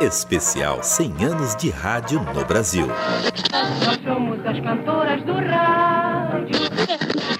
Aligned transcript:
Especial 0.00 0.82
100 0.82 1.24
anos 1.24 1.56
de 1.56 1.70
rádio 1.70 2.20
no 2.34 2.44
Brasil. 2.44 2.86
Nós 2.86 3.98
somos 4.04 4.46
as 4.46 4.60
cantoras 4.60 5.22
do 5.22 5.34
rádio. 5.34 6.58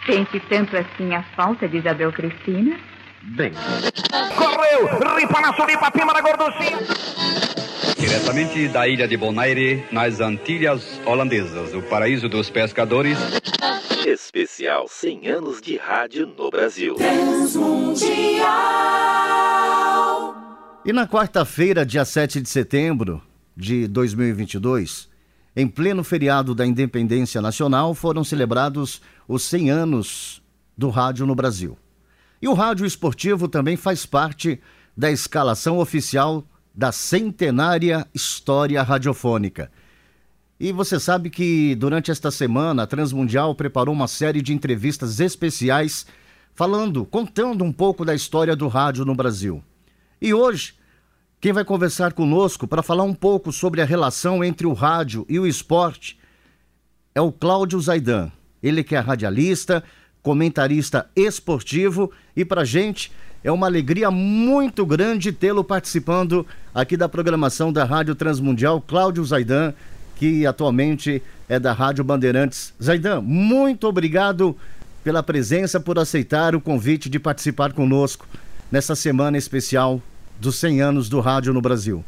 Sente 0.06 0.40
tanto 0.48 0.76
assim 0.76 1.14
a 1.14 1.22
falta 1.36 1.68
de 1.68 1.79
Isabel 1.79 2.12
Cristina? 2.12 2.76
Bem. 3.22 3.52
Correu! 4.36 5.16
Ripa 5.16 5.40
na 5.40 5.54
suripa, 5.54 5.90
pima 5.90 6.12
na 6.12 6.21
gorduchinha. 6.21 6.79
Diretamente 7.99 8.69
da 8.69 8.88
ilha 8.88 9.06
de 9.06 9.17
Bonaire, 9.17 9.85
nas 9.90 10.21
Antilhas 10.21 11.01
Holandesas, 11.04 11.75
o 11.75 11.83
paraíso 11.83 12.29
dos 12.29 12.49
pescadores. 12.49 13.19
Especial 14.06 14.87
100 14.88 15.29
anos 15.29 15.61
de 15.61 15.77
rádio 15.77 16.27
no 16.27 16.51
Brasil. 16.51 16.97
E 20.88 20.92
na 20.95 21.06
quarta-feira, 21.06 21.84
dia 21.84 22.02
7 22.02 22.41
de 22.41 22.48
setembro 22.48 23.20
de 23.55 23.87
2022, 23.87 25.06
em 25.55 25.69
pleno 25.69 26.02
feriado 26.02 26.55
da 26.55 26.65
Independência 26.65 27.42
Nacional, 27.42 27.95
foram 27.95 28.24
celebrados 28.24 29.02
os 29.29 29.43
100 29.43 29.69
anos 29.69 30.43
do 30.79 30.88
rádio 30.88 31.27
no 31.27 31.34
Brasil. 31.34 31.77
E 32.41 32.48
o 32.48 32.55
rádio 32.55 32.87
esportivo 32.87 33.48
também 33.48 33.77
faz 33.77 34.06
parte 34.06 34.59
da 34.96 35.10
escalação 35.10 35.77
oficial 35.77 36.43
da 36.74 36.91
centenária 36.91 38.07
história 38.15 38.82
radiofônica. 38.82 39.70
E 40.59 40.73
você 40.73 40.98
sabe 40.98 41.29
que 41.29 41.74
durante 41.74 42.10
esta 42.10 42.30
semana 42.30 42.84
a 42.84 42.87
Transmundial 42.87 43.55
preparou 43.55 43.95
uma 43.95 44.09
série 44.09 44.41
de 44.41 44.55
entrevistas 44.55 45.20
especiais 45.20 46.07
falando, 46.55 47.05
contando 47.05 47.62
um 47.62 47.74
pouco 47.74 48.07
da 48.07 48.15
história 48.15 48.57
do 48.57 48.68
rádio 48.68 49.05
no 49.05 49.15
Brasil. 49.15 49.62
E 50.21 50.35
hoje, 50.35 50.75
quem 51.41 51.53
vai 51.53 51.65
conversar 51.65 52.13
conosco 52.13 52.67
para 52.67 52.83
falar 52.83 53.05
um 53.05 53.15
pouco 53.15 53.53
sobre 53.53 53.81
a 53.81 53.85
relação 53.85 54.43
entre 54.43 54.66
o 54.66 54.73
rádio 54.73 55.25
e 55.29 55.38
o 55.38 55.47
esporte 55.47 56.19
é 57.15 57.21
o 57.21 57.30
Cláudio 57.30 57.80
Zaidan. 57.80 58.30
Ele 58.60 58.83
que 58.83 58.97
é 58.97 58.99
radialista, 58.99 59.85
comentarista 60.21 61.09
esportivo 61.15 62.10
e 62.35 62.45
para 62.45 62.65
gente 62.65 63.13
é 63.45 63.52
uma 63.52 63.69
alegria 63.69 64.10
muito 64.10 64.84
grande 64.84 65.30
tê-lo 65.30 65.62
participando 65.62 66.44
aqui 66.75 66.97
da 66.97 67.08
programação 67.08 67.72
da 67.72 67.84
Rádio 67.84 68.16
Transmundial, 68.16 68.80
Cláudio 68.80 69.25
Zaidan, 69.25 69.72
que 70.16 70.44
atualmente 70.44 71.22
é 71.48 71.60
da 71.60 71.72
Rádio 71.72 72.03
Bandeirantes. 72.03 72.75
Zaidan, 72.82 73.20
muito 73.20 73.86
obrigado 73.86 74.56
pela 75.05 75.22
presença, 75.22 75.78
por 75.78 75.97
aceitar 75.97 76.56
o 76.56 76.60
convite 76.60 77.08
de 77.08 77.20
participar 77.20 77.72
conosco 77.72 78.27
nessa 78.70 78.94
semana 78.94 79.38
especial 79.38 80.00
dos 80.38 80.56
100 80.56 80.80
anos 80.80 81.08
do 81.08 81.20
rádio 81.20 81.52
no 81.52 81.61
Brasil. 81.61 82.05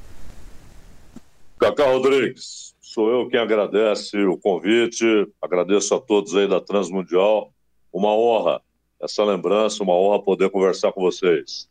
Cacá 1.59 1.87
Rodrigues, 1.87 2.75
sou 2.81 3.11
eu 3.11 3.29
quem 3.29 3.39
agradece 3.39 4.17
o 4.25 4.37
convite, 4.37 5.05
agradeço 5.41 5.95
a 5.95 6.01
todos 6.01 6.35
aí 6.35 6.49
da 6.49 6.61
Transmundial, 6.61 7.53
uma 7.93 8.15
honra 8.15 8.63
essa 9.01 9.25
lembrança, 9.25 9.83
uma 9.83 9.95
honra 9.95 10.23
poder 10.23 10.51
conversar 10.51 10.93
com 10.93 11.01
vocês. 11.01 11.69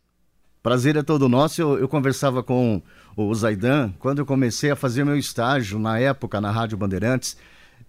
Prazer 0.62 0.96
é 0.96 1.02
todo 1.02 1.28
nosso. 1.28 1.62
Eu, 1.62 1.78
eu, 1.78 1.88
conversava 1.88 2.42
com 2.42 2.82
o 3.16 3.34
Zaidan 3.34 3.92
quando 3.98 4.18
eu 4.18 4.26
comecei 4.26 4.70
a 4.70 4.76
fazer 4.76 5.04
meu 5.04 5.16
estágio 5.16 5.78
na 5.78 5.98
época 5.98 6.40
na 6.40 6.50
Rádio 6.50 6.76
Bandeirantes. 6.76 7.36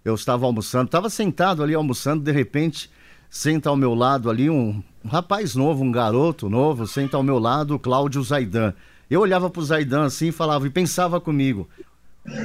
Eu 0.05 0.15
estava 0.15 0.45
almoçando, 0.45 0.85
estava 0.85 1.09
sentado 1.09 1.61
ali 1.61 1.73
almoçando, 1.73 2.23
de 2.23 2.31
repente 2.31 2.89
senta 3.29 3.69
ao 3.69 3.75
meu 3.75 3.93
lado 3.93 4.29
ali 4.29 4.49
um, 4.49 4.81
um 5.03 5.07
rapaz 5.07 5.55
novo, 5.55 5.83
um 5.83 5.91
garoto 5.91 6.49
novo, 6.49 6.87
senta 6.87 7.17
ao 7.17 7.23
meu 7.23 7.39
lado 7.39 7.79
Cláudio 7.79 8.21
Zaidan. 8.23 8.73
Eu 9.09 9.21
olhava 9.21 9.49
para 9.49 9.59
o 9.59 9.65
Zaidan 9.65 10.03
assim 10.03 10.27
e 10.27 10.31
falava 10.31 10.65
e 10.67 10.69
pensava 10.69 11.19
comigo: 11.19 11.67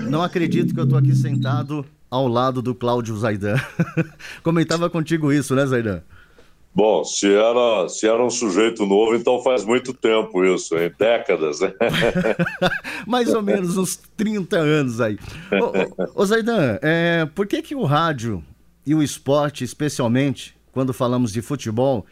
não 0.09 0.23
acredito 0.23 0.75
que 0.75 0.81
eu 0.81 0.85
estou 0.85 0.99
aqui 0.99 1.15
sentado 1.15 1.85
ao 2.11 2.27
lado 2.27 2.63
do 2.63 2.75
Cláudio 2.75 3.17
Zaidan. 3.17 3.57
Comentava 4.43 4.89
contigo 4.89 5.33
isso, 5.33 5.55
né, 5.55 5.67
Zaidan? 5.67 6.03
Bom, 6.75 7.03
se 7.05 7.33
era, 7.33 7.89
se 7.89 8.07
era 8.07 8.23
um 8.23 8.29
sujeito 8.29 8.85
novo, 8.85 9.17
então 9.17 9.43
faz 9.43 9.65
muito 9.65 9.95
tempo 9.95 10.45
isso, 10.45 10.77
em 10.77 10.93
décadas, 10.99 11.61
né? 11.61 11.73
Mais 13.07 13.33
ou 13.33 13.41
menos 13.41 13.79
uns 13.79 13.97
30 14.15 14.59
anos 14.59 15.01
aí. 15.01 15.19
Ô, 15.53 16.03
ô, 16.03 16.23
ô 16.23 16.27
Zaidan, 16.27 16.79
é, 16.83 17.27
por 17.35 17.47
que, 17.47 17.63
que 17.63 17.75
o 17.75 17.85
rádio 17.85 18.45
e 18.85 18.95
o 18.95 19.03
esporte, 19.03 19.65
especialmente 19.65 20.55
quando 20.71 20.93
falamos 20.93 21.33
de 21.33 21.41
futebol, 21.41 22.05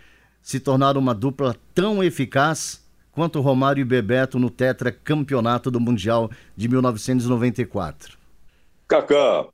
se 0.44 0.60
tornaram 0.60 1.00
uma 1.00 1.14
dupla 1.14 1.56
tão 1.74 2.04
eficaz 2.04 2.84
quanto 3.10 3.40
Romário 3.40 3.80
e 3.80 3.84
Bebeto 3.84 4.38
no 4.38 4.50
Tetra 4.50 4.92
Campeonato 4.92 5.70
do 5.70 5.80
Mundial 5.80 6.30
de 6.54 6.68
1994? 6.68 8.18
Kaká, 8.86 9.46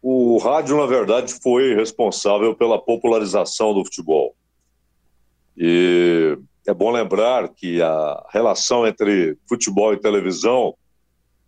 o 0.00 0.38
rádio, 0.38 0.78
na 0.78 0.86
verdade, 0.86 1.34
foi 1.42 1.74
responsável 1.74 2.54
pela 2.54 2.80
popularização 2.80 3.74
do 3.74 3.84
futebol. 3.84 4.34
E 5.54 6.38
é 6.66 6.72
bom 6.72 6.90
lembrar 6.90 7.50
que 7.50 7.82
a 7.82 8.24
relação 8.32 8.86
entre 8.86 9.36
futebol 9.46 9.92
e 9.92 9.98
televisão 9.98 10.74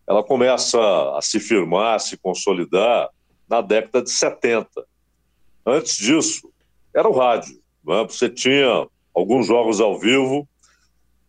ela 0.06 0.22
começa 0.22 0.78
a 1.16 1.22
se 1.22 1.40
firmar, 1.40 1.94
a 1.94 1.98
se 1.98 2.18
consolidar 2.18 3.08
na 3.48 3.62
década 3.62 4.02
de 4.02 4.10
70. 4.10 4.68
Antes 5.64 5.96
disso, 5.96 6.52
era 6.92 7.08
o 7.08 7.16
rádio. 7.16 7.59
Né? 7.84 8.06
Você 8.08 8.28
tinha 8.28 8.86
alguns 9.14 9.46
jogos 9.46 9.80
ao 9.80 9.98
vivo, 9.98 10.48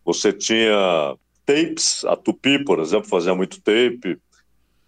você 0.04 0.32
tinha 0.32 1.16
tapes, 1.44 2.04
a 2.04 2.16
Tupi, 2.16 2.64
por 2.64 2.78
exemplo, 2.78 3.08
fazia 3.08 3.34
muito 3.34 3.60
tape. 3.60 4.18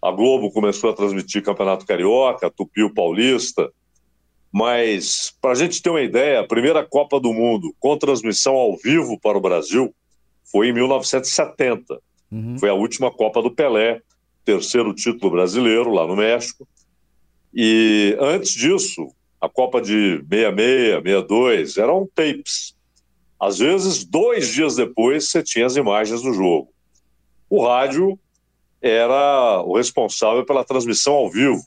A 0.01 0.11
Globo 0.11 0.51
começou 0.51 0.89
a 0.89 0.93
transmitir 0.93 1.43
Campeonato 1.43 1.85
Carioca, 1.85 2.47
a 2.47 2.51
Tupi 2.51 2.83
o 2.83 2.93
Paulista. 2.93 3.71
Mas, 4.51 5.35
para 5.41 5.51
a 5.51 5.55
gente 5.55 5.81
ter 5.81 5.89
uma 5.89 6.01
ideia, 6.01 6.39
a 6.39 6.47
primeira 6.47 6.85
Copa 6.85 7.19
do 7.19 7.33
Mundo 7.33 7.75
com 7.79 7.97
transmissão 7.97 8.55
ao 8.55 8.77
vivo 8.77 9.19
para 9.19 9.37
o 9.37 9.41
Brasil 9.41 9.93
foi 10.49 10.69
em 10.69 10.73
1970. 10.73 11.99
Uhum. 12.31 12.57
Foi 12.57 12.69
a 12.69 12.73
última 12.73 13.11
Copa 13.11 13.41
do 13.41 13.51
Pelé, 13.51 14.01
terceiro 14.45 14.93
título 14.93 15.31
brasileiro 15.31 15.91
lá 15.91 16.07
no 16.07 16.15
México. 16.15 16.67
E 17.53 18.15
antes 18.19 18.51
disso, 18.51 19.09
a 19.45 19.49
Copa 19.49 19.79
de 19.79 20.23
66, 20.27 21.03
62 21.03 21.77
eram 21.77 22.09
tapes. 22.15 22.75
Às 23.39 23.59
vezes, 23.59 24.03
dois 24.03 24.51
dias 24.51 24.75
depois, 24.75 25.29
você 25.29 25.43
tinha 25.43 25.67
as 25.67 25.75
imagens 25.75 26.21
do 26.23 26.33
jogo. 26.33 26.69
O 27.47 27.63
rádio 27.63 28.17
era 28.81 29.61
o 29.61 29.77
responsável 29.77 30.43
pela 30.45 30.63
transmissão 30.63 31.13
ao 31.13 31.29
vivo. 31.29 31.61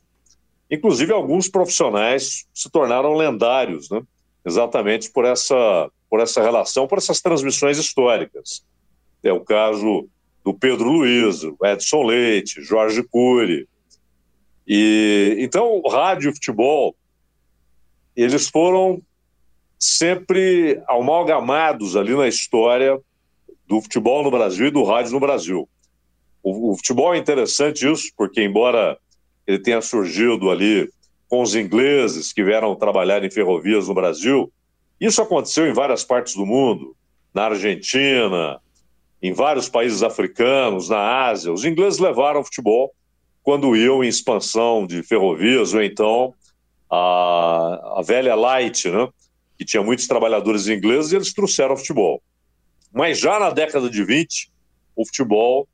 Inclusive, 0.68 1.12
alguns 1.12 1.48
profissionais 1.48 2.46
se 2.52 2.68
tornaram 2.68 3.14
lendários, 3.14 3.88
né? 3.90 4.02
exatamente 4.44 5.10
por 5.10 5.24
essa, 5.24 5.90
por 6.10 6.20
essa 6.20 6.42
relação, 6.42 6.88
por 6.88 6.98
essas 6.98 7.20
transmissões 7.20 7.78
históricas. 7.78 8.64
É 9.22 9.32
o 9.32 9.40
caso 9.40 10.08
do 10.44 10.52
Pedro 10.52 10.90
Luiz, 10.90 11.42
Edson 11.62 12.02
Leite, 12.02 12.60
Jorge 12.62 13.04
Cury. 13.04 13.68
E, 14.66 15.36
então, 15.38 15.80
rádio 15.82 16.30
e 16.30 16.34
futebol, 16.34 16.96
eles 18.24 18.48
foram 18.48 19.00
sempre 19.78 20.82
amalgamados 20.88 21.96
ali 21.96 22.16
na 22.16 22.26
história 22.26 22.98
do 23.66 23.80
futebol 23.80 24.24
no 24.24 24.30
Brasil 24.30 24.66
e 24.66 24.70
do 24.70 24.82
rádio 24.82 25.12
no 25.12 25.20
Brasil. 25.20 25.68
O, 26.42 26.72
o 26.72 26.76
futebol 26.76 27.14
é 27.14 27.18
interessante 27.18 27.88
isso, 27.88 28.10
porque 28.16 28.42
embora 28.42 28.98
ele 29.46 29.58
tenha 29.60 29.80
surgido 29.80 30.50
ali 30.50 30.90
com 31.28 31.42
os 31.42 31.54
ingleses 31.54 32.32
que 32.32 32.42
vieram 32.42 32.74
trabalhar 32.74 33.22
em 33.22 33.30
ferrovias 33.30 33.86
no 33.86 33.94
Brasil. 33.94 34.52
Isso 35.00 35.22
aconteceu 35.22 35.68
em 35.68 35.72
várias 35.72 36.02
partes 36.02 36.34
do 36.34 36.44
mundo, 36.44 36.96
na 37.32 37.44
Argentina, 37.44 38.60
em 39.22 39.32
vários 39.32 39.68
países 39.68 40.02
africanos, 40.02 40.88
na 40.88 41.26
Ásia. 41.26 41.52
Os 41.52 41.64
ingleses 41.64 42.00
levaram 42.00 42.40
o 42.40 42.44
futebol 42.44 42.92
quando 43.44 43.76
iam 43.76 44.02
em 44.02 44.08
expansão 44.08 44.86
de 44.86 45.02
ferrovias, 45.02 45.72
ou 45.72 45.82
então 45.82 46.34
a, 46.90 47.98
a 47.98 48.02
velha 48.02 48.34
Light, 48.34 48.88
né, 48.88 49.08
que 49.56 49.64
tinha 49.64 49.82
muitos 49.82 50.06
trabalhadores 50.06 50.68
ingleses, 50.68 51.12
e 51.12 51.16
eles 51.16 51.32
trouxeram 51.32 51.74
o 51.74 51.76
futebol. 51.76 52.22
Mas 52.92 53.18
já 53.18 53.38
na 53.38 53.50
década 53.50 53.90
de 53.90 54.04
20, 54.04 54.50
o 54.96 55.04
futebol 55.06 55.68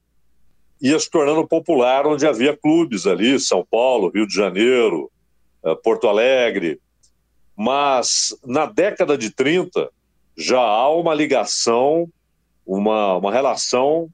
ia 0.81 0.99
se 0.99 1.09
tornando 1.09 1.47
popular, 1.47 2.07
onde 2.07 2.27
havia 2.27 2.57
clubes 2.57 3.07
ali, 3.07 3.39
São 3.39 3.65
Paulo, 3.69 4.11
Rio 4.11 4.27
de 4.27 4.35
Janeiro, 4.35 5.11
eh, 5.65 5.75
Porto 5.83 6.09
Alegre. 6.09 6.81
Mas 7.57 8.37
na 8.45 8.67
década 8.67 9.17
de 9.17 9.31
30 9.31 9.89
já 10.37 10.61
há 10.61 10.89
uma 10.91 11.15
ligação, 11.15 12.09
uma, 12.67 13.17
uma 13.17 13.33
relação 13.33 14.11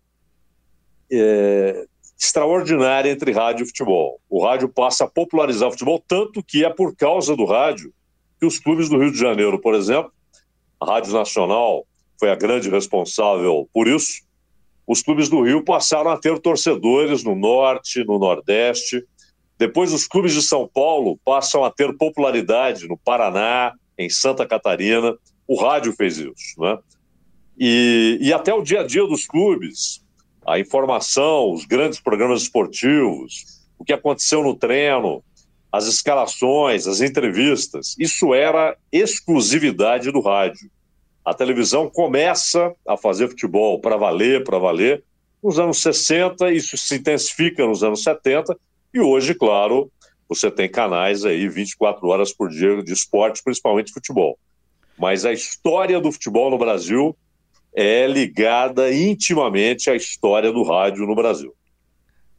é, 1.11 1.60
extraordinária 2.21 3.11
entre 3.11 3.33
rádio 3.33 3.65
e 3.65 3.67
futebol. 3.67 4.21
O 4.29 4.45
rádio 4.45 4.69
passa 4.69 5.05
a 5.05 5.09
popularizar 5.09 5.69
o 5.69 5.73
futebol, 5.73 6.03
tanto 6.07 6.43
que 6.43 6.65
é 6.65 6.69
por 6.69 6.95
causa 6.95 7.35
do 7.35 7.47
rádio 7.47 7.93
que 8.39 8.47
os 8.47 8.59
clubes 8.59 8.89
do 8.89 8.99
Rio 8.99 9.11
de 9.11 9.19
Janeiro, 9.19 9.59
por 9.59 9.75
exemplo, 9.75 10.13
a 10.79 10.87
Rádio 10.87 11.13
Nacional 11.13 11.87
foi 12.19 12.31
a 12.31 12.35
grande 12.35 12.69
responsável 12.69 13.69
por 13.73 13.89
isso, 13.89 14.23
os 14.87 15.03
clubes 15.03 15.29
do 15.29 15.43
Rio 15.43 15.63
passaram 15.63 16.11
a 16.11 16.19
ter 16.19 16.37
torcedores 16.41 17.23
no 17.23 17.37
norte, 17.37 18.03
no 18.03 18.19
nordeste. 18.19 19.05
Depois, 19.57 19.93
os 19.93 20.05
clubes 20.05 20.33
de 20.33 20.43
São 20.43 20.67
Paulo 20.67 21.17
passam 21.25 21.65
a 21.65 21.71
ter 21.71 21.97
popularidade 21.97 22.89
no 22.89 22.99
Paraná, 22.99 23.73
em 23.97 24.11
Santa 24.11 24.45
Catarina. 24.45 25.15
O 25.47 25.63
rádio 25.63 25.93
fez 25.93 26.19
isso, 26.19 26.59
né? 26.59 26.77
E, 27.57 28.19
e 28.21 28.33
até 28.33 28.53
o 28.53 28.63
dia 28.63 28.81
a 28.81 28.85
dia 28.85 29.07
dos 29.07 29.29
clubes, 29.29 30.05
a 30.51 30.59
informação, 30.59 31.53
os 31.53 31.65
grandes 31.65 32.01
programas 32.01 32.43
esportivos, 32.43 33.61
o 33.79 33.85
que 33.85 33.93
aconteceu 33.93 34.43
no 34.43 34.57
treino, 34.57 35.23
as 35.71 35.87
escalações, 35.87 36.89
as 36.89 37.01
entrevistas, 37.01 37.95
isso 37.97 38.35
era 38.35 38.77
exclusividade 38.91 40.11
do 40.11 40.21
rádio. 40.21 40.69
A 41.25 41.33
televisão 41.33 41.89
começa 41.89 42.75
a 42.85 42.97
fazer 42.97 43.29
futebol 43.29 43.81
para 43.81 43.97
valer, 43.97 44.43
para 44.43 44.59
valer, 44.59 45.05
nos 45.41 45.61
anos 45.61 45.81
60, 45.81 46.51
isso 46.51 46.77
se 46.77 46.97
intensifica 46.97 47.65
nos 47.65 47.85
anos 47.85 48.03
70, 48.03 48.59
e 48.93 48.99
hoje, 48.99 49.35
claro, 49.35 49.89
você 50.29 50.51
tem 50.51 50.69
canais 50.69 51.25
aí 51.25 51.49
24 51.49 52.05
horas 52.09 52.33
por 52.33 52.51
dia 52.51 52.83
de 52.83 52.93
esporte, 52.93 53.41
principalmente 53.45 53.93
futebol. 53.93 54.37
Mas 54.99 55.25
a 55.25 55.33
história 55.33 56.01
do 56.01 56.11
futebol 56.11 56.51
no 56.51 56.59
Brasil 56.59 57.17
é 57.75 58.07
ligada 58.07 58.93
intimamente 58.93 59.91
à 59.91 59.95
história 59.95 60.53
do 60.53 60.63
rádio 60.63 61.07
no 61.07 61.15
Brasil. 61.15 61.55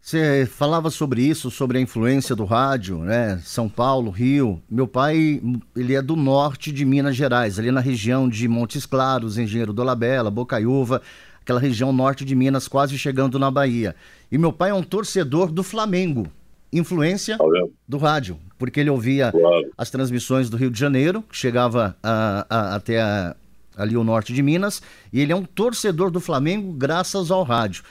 Você 0.02 0.48
falava 0.48 0.90
sobre 0.90 1.22
isso, 1.22 1.52
sobre 1.52 1.78
a 1.78 1.82
influência 1.82 2.36
do 2.36 2.44
rádio, 2.44 2.98
né? 3.00 3.40
São 3.44 3.70
Paulo, 3.70 4.10
Rio. 4.10 4.60
Meu 4.68 4.88
pai, 4.88 5.40
ele 5.76 5.94
é 5.94 6.02
do 6.02 6.16
norte 6.16 6.72
de 6.72 6.84
Minas 6.84 7.16
Gerais, 7.16 7.60
ali 7.60 7.70
na 7.70 7.82
região 7.82 8.28
de 8.28 8.48
Montes 8.48 8.88
Claros, 8.88 9.38
Engenheiro 9.38 9.72
do 9.72 9.84
Labela, 9.84 10.32
Bocaiúva, 10.32 11.04
aquela 11.40 11.60
região 11.60 11.94
norte 11.94 12.26
de 12.26 12.34
Minas, 12.34 12.68
quase 12.68 12.98
chegando 12.98 13.38
na 13.38 13.52
Bahia. 13.52 13.96
E 14.32 14.40
meu 14.40 14.52
pai 14.52 14.72
é 14.72 14.74
um 14.74 14.82
torcedor 14.82 15.52
do 15.52 15.62
Flamengo. 15.62 16.28
Influência 16.74 17.38
tá 17.38 17.46
do 17.88 17.98
rádio, 18.00 18.40
porque 18.58 18.80
ele 18.80 18.90
ouvia 18.90 19.32
claro. 19.32 19.70
as 19.78 19.92
transmissões 19.92 20.50
do 20.50 20.58
Rio 20.58 20.72
de 20.72 20.80
Janeiro, 20.80 21.22
que 21.22 21.38
chegava 21.38 21.96
a, 22.02 22.48
a, 22.50 22.76
até 22.76 23.00
a, 23.00 23.36
ali 23.76 23.96
o 23.96 24.04
norte 24.04 24.34
de 24.34 24.42
Minas, 24.42 24.82
e 25.12 25.20
ele 25.20 25.32
é 25.32 25.36
um 25.36 25.44
torcedor 25.44 26.12
do 26.12 26.20
Flamengo 26.20 26.72
graças 26.74 27.32
ao 27.32 27.44
rádio. 27.44 27.84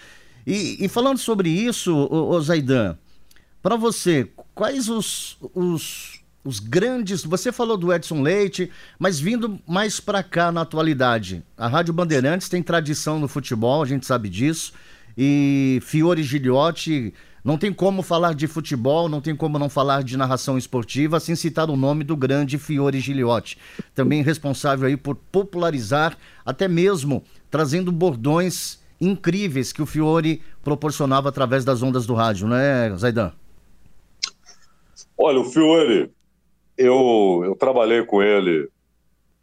E, 0.47 0.85
e 0.85 0.89
falando 0.89 1.19
sobre 1.19 1.49
isso, 1.49 1.95
o, 1.95 2.41
Zaidan, 2.41 2.97
para 3.63 3.77
você, 3.77 4.29
quais 4.55 4.89
os, 4.89 5.37
os, 5.55 6.21
os 6.45 6.59
grandes. 6.59 7.25
Você 7.25 7.53
falou 7.53 7.77
do 7.77 7.93
Edson 7.93 8.23
Leite, 8.23 8.71
mas 8.99 9.21
vindo 9.21 9.61
mais 9.67 10.01
para 10.01 10.23
cá 10.23 10.51
na 10.51 10.63
atualidade. 10.63 11.43
A 11.57 11.69
Rádio 11.69 11.93
Bandeirantes 11.93 12.49
tem 12.49 12.63
tradição 12.63 13.19
no 13.19 13.29
futebol, 13.29 13.83
a 13.83 13.87
gente 13.87 14.07
sabe 14.07 14.29
disso. 14.29 14.73
E 15.17 15.81
Fiore 15.83 16.23
Giliotti, 16.23 17.13
não 17.45 17.57
tem 17.57 17.73
como 17.73 18.03
falar 18.03 18.35
de 18.35 18.47
futebol, 18.47 19.09
não 19.09 19.21
tem 19.21 19.35
como 19.35 19.59
não 19.59 19.69
falar 19.69 20.03
de 20.03 20.17
narração 20.17 20.59
esportiva 20.59 21.21
sem 21.21 21.35
citar 21.35 21.71
o 21.71 21.77
nome 21.77 22.05
do 22.05 22.17
grande 22.17 22.59
Fiore 22.59 23.01
Giliotti. 23.01 23.59
Também 23.95 24.23
responsável 24.23 24.87
aí 24.87 24.97
por 24.97 25.15
popularizar, 25.15 26.17
até 26.45 26.69
mesmo 26.69 27.23
trazendo 27.51 27.91
bordões 27.91 28.79
incríveis 29.01 29.73
que 29.73 29.83
o 29.83 29.87
Fiore 29.87 30.43
proporcionava 30.63 31.29
através 31.29 31.65
das 31.65 31.83
ondas 31.83 32.07
do 32.07 32.15
rádio, 32.15 32.47
não 32.47 32.57
é, 32.57 32.95
Zaidan? 32.97 33.33
Olha, 35.17 35.41
o 35.41 35.45
Fiore, 35.45 36.11
eu, 36.77 37.43
eu 37.45 37.55
trabalhei 37.55 38.05
com 38.05 38.23
ele 38.23 38.69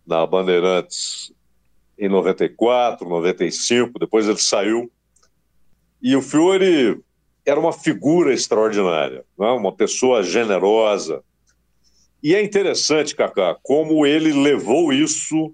na 0.06 0.26
Bandeirantes 0.26 1.32
em 1.98 2.08
94, 2.08 3.08
95, 3.08 4.00
depois 4.00 4.28
ele 4.28 4.38
saiu. 4.38 4.92
E 6.02 6.16
o 6.16 6.22
Fiore 6.22 7.02
era 7.48 7.60
uma 7.60 7.74
figura 7.74 8.34
extraordinária, 8.34 9.24
né? 9.40 9.48
uma 9.48 9.72
pessoa 9.72 10.22
generosa. 10.22 11.24
E 12.22 12.36
é 12.36 12.44
interessante, 12.44 13.16
Cacá, 13.16 13.58
como 13.64 14.06
ele 14.06 14.34
levou 14.34 14.92
isso 14.92 15.54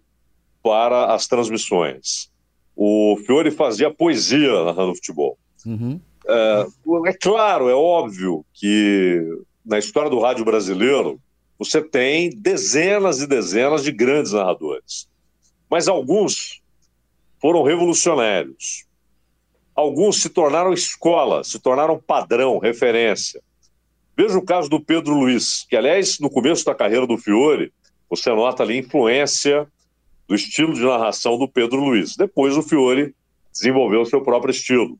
para 0.62 1.14
as 1.14 1.28
transmissões 1.28 2.34
o 2.76 3.18
Fiore 3.26 3.52
fazia 3.52 3.94
poesia 3.94 4.64
narrando 4.64 4.96
futebol. 4.96 5.38
Uhum. 5.66 6.00
É, 6.28 6.66
é, 7.08 7.14
claro, 7.14 7.70
é 7.70 7.76
óbvio 7.76 8.46
que 8.54 9.22
na 9.66 9.78
história 9.78 10.10
do 10.10 10.20
rádio 10.20 10.46
brasileiro 10.46 11.20
você 11.58 11.82
tem 11.82 12.30
dezenas 12.30 13.22
e 13.22 13.28
dezenas 13.28 13.84
de 13.84 13.92
grandes 13.92 14.32
narradores, 14.32 15.08
mas 15.70 15.88
alguns 15.88 16.62
foram 17.40 17.64
revolucionários. 17.64 18.86
Alguns 19.76 20.22
se 20.22 20.30
tornaram 20.30 20.74
escola, 20.74 21.44
se 21.44 21.60
tornaram 21.60 22.00
padrão, 22.00 22.60
referência. 22.60 23.42
Veja 24.16 24.38
o 24.38 24.46
caso 24.46 24.70
do 24.70 24.80
Pedro 24.80 25.16
Luiz, 25.16 25.66
que, 25.68 25.76
aliás, 25.76 26.20
no 26.20 26.30
começo 26.30 26.64
da 26.64 26.76
carreira 26.76 27.08
do 27.08 27.18
Fiore, 27.18 27.74
você 28.08 28.30
nota 28.30 28.62
ali 28.62 28.78
influência 28.78 29.68
do 30.28 30.36
estilo 30.36 30.74
de 30.74 30.82
narração 30.82 31.38
do 31.38 31.48
Pedro 31.48 31.80
Luiz. 31.80 32.16
Depois 32.16 32.56
o 32.56 32.62
Fiore 32.62 33.16
desenvolveu 33.52 34.02
o 34.02 34.06
seu 34.06 34.22
próprio 34.22 34.52
estilo. 34.52 35.00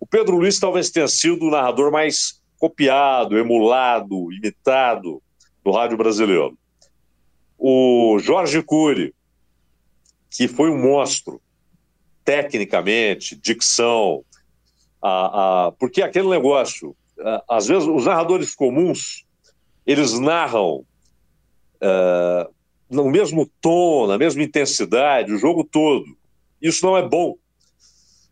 O 0.00 0.06
Pedro 0.06 0.36
Luiz 0.36 0.58
talvez 0.58 0.90
tenha 0.90 1.06
sido 1.06 1.46
o 1.46 1.50
narrador 1.50 1.92
mais 1.92 2.40
copiado, 2.58 3.38
emulado, 3.38 4.32
imitado 4.32 5.22
do 5.64 5.70
rádio 5.70 5.96
brasileiro. 5.96 6.58
O 7.56 8.18
Jorge 8.18 8.62
Cury, 8.62 9.14
que 10.30 10.48
foi 10.48 10.70
um 10.70 10.78
monstro, 10.80 11.40
tecnicamente, 12.30 13.34
dicção, 13.34 14.24
a, 15.02 15.66
a, 15.66 15.72
porque 15.72 16.00
aquele 16.00 16.28
negócio, 16.28 16.94
a, 17.18 17.56
às 17.56 17.66
vezes 17.66 17.88
os 17.88 18.04
narradores 18.04 18.54
comuns, 18.54 19.24
eles 19.84 20.16
narram 20.16 20.84
uh, 21.82 22.54
no 22.88 23.10
mesmo 23.10 23.50
tom, 23.60 24.06
na 24.06 24.16
mesma 24.16 24.44
intensidade, 24.44 25.32
o 25.32 25.38
jogo 25.38 25.64
todo. 25.64 26.04
Isso 26.62 26.86
não 26.86 26.96
é 26.96 27.02
bom. 27.02 27.34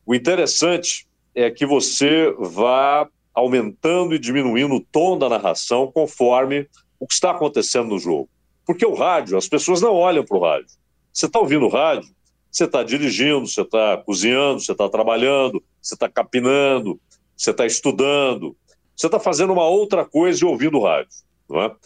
O 0.07 0.15
interessante 0.15 1.09
é 1.35 1.51
que 1.51 1.67
você 1.67 2.33
vá 2.39 3.09
aumentando 3.35 4.15
e 4.15 4.19
diminuindo 4.19 4.77
o 4.77 4.81
tom 4.81 5.19
da 5.19 5.29
narração 5.29 5.91
conforme 5.91 6.69
o 7.01 7.07
que 7.07 7.15
está 7.15 7.33
acontecendo 7.33 7.89
no 7.89 7.99
jogo. 7.99 8.29
Porque 8.65 8.87
o 8.87 8.95
rádio, 8.95 9.37
as 9.37 9.49
pessoas 9.49 9.81
não 9.81 9.93
olham 9.93 10.25
para 10.25 10.37
o 10.37 10.41
rádio. 10.41 10.71
Você 11.13 11.27
está 11.27 11.41
ouvindo 11.41 11.65
o 11.65 11.69
rádio, 11.69 12.09
você 12.59 12.65
está 12.65 12.83
dirigindo, 12.83 13.47
você 13.47 13.63
está 13.63 13.97
cozinhando, 13.99 14.61
você 14.61 14.73
está 14.73 14.89
trabalhando, 14.89 15.63
você 15.81 15.95
está 15.95 16.09
capinando, 16.09 17.01
você 17.37 17.53
está 17.53 17.65
estudando, 17.65 18.57
você 18.97 19.07
está 19.07 19.21
fazendo 19.21 19.53
uma 19.53 19.69
outra 19.69 20.05
coisa 20.05 20.43
e 20.43 20.45
ouvindo 20.45 20.81
rádio. 20.81 21.13
Não 21.49 21.63
é? 21.63 21.77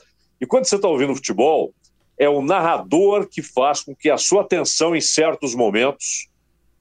E 0.41 0.47
quando 0.47 0.65
você 0.65 0.77
está 0.77 0.89
ouvindo 0.89 1.15
futebol, 1.15 1.75
é 2.19 2.27
o 2.27 2.41
narrador 2.41 3.29
que 3.29 3.43
faz 3.43 3.83
com 3.83 3.95
que 3.95 4.09
a 4.09 4.17
sua 4.17 4.41
atenção 4.41 4.97
em 4.97 5.01
certos 5.01 5.55
momentos 5.55 6.29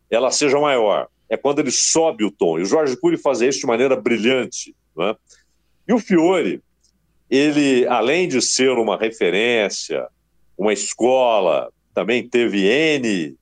ela 0.10 0.32
seja 0.32 0.58
maior. 0.58 1.10
É 1.30 1.36
quando 1.36 1.60
ele 1.60 1.72
sobe 1.72 2.24
o 2.24 2.32
tom. 2.32 2.60
E 2.60 2.62
o 2.62 2.66
Jorge 2.66 2.96
Cury 2.96 3.18
fazia 3.18 3.50
isso 3.50 3.60
de 3.60 3.68
maneira 3.68 3.96
brilhante. 3.96 4.74
Né? 4.96 5.16
E 5.86 5.94
o 5.94 6.00
Fiore, 6.00 6.62
ele, 7.30 7.86
além 7.88 8.27
de 8.27 8.42
ser 8.42 8.72
uma 8.72 8.98
referência, 8.98 10.08
uma 10.58 10.72
escola, 10.72 11.72
também 11.94 12.27
teve 12.27 12.68
N 12.68 13.38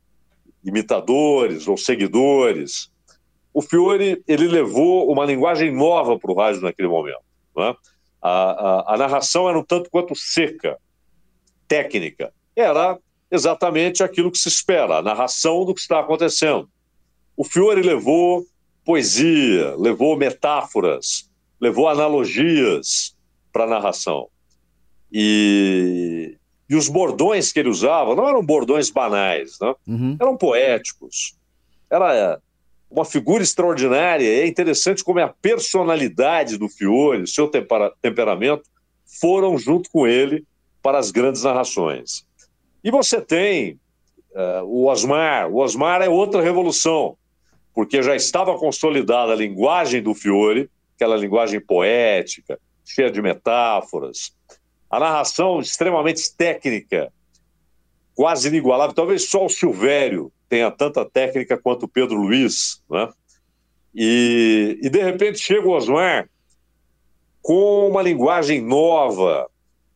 imitadores 0.64 1.68
ou 1.68 1.78
seguidores. 1.78 2.92
O 3.54 3.62
Fiore, 3.62 4.22
ele 4.28 4.48
levou 4.48 5.12
uma 5.12 5.26
linguagem 5.26 5.74
nova 5.74 6.18
para 6.18 6.32
o 6.32 6.36
rádio 6.36 6.62
naquele 6.62 6.88
momento. 6.88 7.24
Né? 7.56 7.76
A, 8.22 8.32
a, 8.32 8.94
a 8.94 8.98
narração 8.98 9.50
era 9.50 9.58
um 9.58 9.64
tanto 9.64 9.90
quanto 9.90 10.16
seca, 10.16 10.78
técnica. 11.68 12.34
Era 12.56 12.98
exatamente 13.32 14.04
aquilo 14.04 14.32
que 14.32 14.38
se 14.38 14.50
espera, 14.50 14.98
a 14.98 15.02
narração 15.02 15.66
do 15.66 15.74
que 15.74 15.82
está 15.82 16.00
acontecendo. 16.00 16.70
O 17.38 17.44
Fiore 17.44 17.82
levou 17.82 18.46
poesia, 18.84 19.76
levou 19.78 20.18
metáforas, 20.18 21.30
levou 21.62 21.88
analogias 21.88 23.16
para 23.52 23.66
a 23.66 23.68
narração. 23.68 24.28
E, 25.12 26.38
e 26.70 26.76
os 26.76 26.88
bordões 26.88 27.52
que 27.52 27.60
ele 27.60 27.70
usava 27.70 28.16
não 28.16 28.30
eram 28.30 28.46
bordões 28.46 28.92
banais, 28.92 29.58
né? 29.60 29.74
Uhum. 29.88 30.18
eram 30.20 30.38
poéticos. 30.38 31.36
Era 31.90 32.40
uma 32.92 33.04
figura 33.04 33.42
extraordinária. 33.42 34.28
É 34.28 34.48
interessante 34.48 35.04
como 35.04 35.20
é 35.20 35.24
a 35.24 35.34
personalidade 35.42 36.58
do 36.58 36.70
Fiore, 36.70 37.26
seu 37.26 37.48
tempera 37.48 37.92
temperamento, 38.02 38.64
foram 39.20 39.58
junto 39.58 39.90
com 39.90 40.06
ele 40.06 40.46
para 40.82 41.00
as 41.00 41.10
grandes 41.10 41.44
narrações. 41.44 42.24
E 42.84 42.92
você 42.92 43.20
tem 43.20 43.80
uh, 44.32 44.64
o 44.64 44.86
Osmar. 44.88 45.50
O 45.50 45.58
Osmar 45.58 46.02
é 46.04 46.08
outra 46.10 46.42
revolução, 46.42 47.18
porque 47.74 48.04
já 48.04 48.16
estava 48.16 48.58
consolidada 48.58 49.34
a 49.34 49.36
linguagem 49.36 50.04
do 50.04 50.14
Fiore, 50.14 50.70
aquela 50.96 51.18
linguagem 51.18 51.60
poética, 51.60 52.60
cheia 52.86 53.12
de 53.12 53.22
metáforas, 53.22 54.34
a 54.90 55.00
narração 55.00 55.60
extremamente 55.60 56.34
técnica, 56.36 57.12
quase 58.16 58.48
inigualável. 58.48 58.96
Talvez 58.96 59.30
só 59.30 59.46
o 59.46 59.50
Silvério 59.50 60.32
tenha 60.48 60.72
tanta 60.72 61.06
técnica 61.06 61.58
quanto 61.58 61.84
o 61.84 61.88
Pedro 61.88 62.16
Luiz, 62.16 62.82
né? 62.90 63.10
E, 63.94 64.80
e 64.82 64.90
de 64.90 65.02
repente 65.02 65.40
chega 65.40 65.68
o 65.68 65.72
Osmar 65.72 66.30
com 67.42 67.88
uma 67.88 68.02
linguagem 68.02 68.62
nova, 68.62 69.50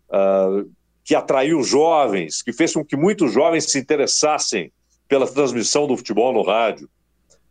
uh, 0.10 0.70
que 1.04 1.14
atraiu 1.14 1.62
jovens, 1.64 2.42
que 2.42 2.54
fez 2.54 2.74
com 2.74 2.84
que 2.84 2.96
muitos 2.96 3.34
jovens 3.34 3.70
se 3.70 3.80
interessassem 3.80 4.72
pela 5.08 5.28
transmissão 5.28 5.86
do 5.86 5.98
futebol 5.98 6.34
no 6.34 6.42
rádio. 6.42 6.90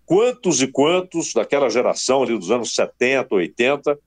Quantos 0.06 0.60
e 0.62 0.66
quantos 0.66 1.32
daquela 1.32 1.68
geração 1.70 2.22
ali 2.22 2.36
dos 2.36 2.50
anos 2.50 2.74
70, 2.74 3.34
80, 3.34 3.98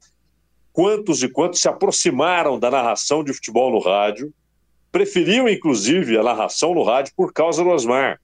quantos 0.76 1.24
e 1.24 1.30
quantos 1.30 1.62
se 1.62 1.70
aproximaram 1.70 2.60
da 2.60 2.70
narração 2.70 3.24
de 3.24 3.34
futebol 3.34 3.72
no 3.72 3.80
rádio, 3.80 4.34
preferiam 4.92 5.48
inclusive 5.48 6.18
a 6.18 6.24
narração 6.24 6.76
no 6.76 6.84
rádio 6.84 7.14
por 7.16 7.32
causa 7.32 7.64
do 7.64 7.70
Osmar. 7.70 8.20